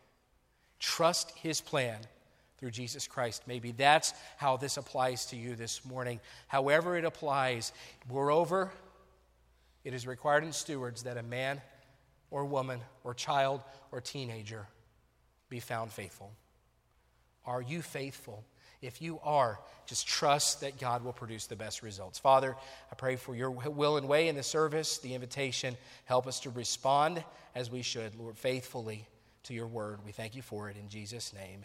[0.81, 2.01] Trust His plan
[2.63, 3.43] through Jesus Christ.
[3.49, 6.21] Maybe that's how this applies to you this morning.
[6.47, 7.73] However, it applies.
[8.09, 8.71] Moreover,
[9.83, 11.61] it is required in stewards that a man
[12.31, 14.69] or woman or child or teenager
[15.49, 16.31] be found faithful.
[17.45, 18.45] Are you faithful?
[18.81, 22.21] If you are, just trust that God will produce the best results.
[22.21, 22.55] Father,
[22.93, 25.77] I pray for your will and way in the service, the invitation.
[26.05, 27.25] Help us to respond
[27.57, 29.09] as we should, Lord, faithfully
[29.43, 29.99] to your word.
[30.07, 31.65] We thank you for it in Jesus' name.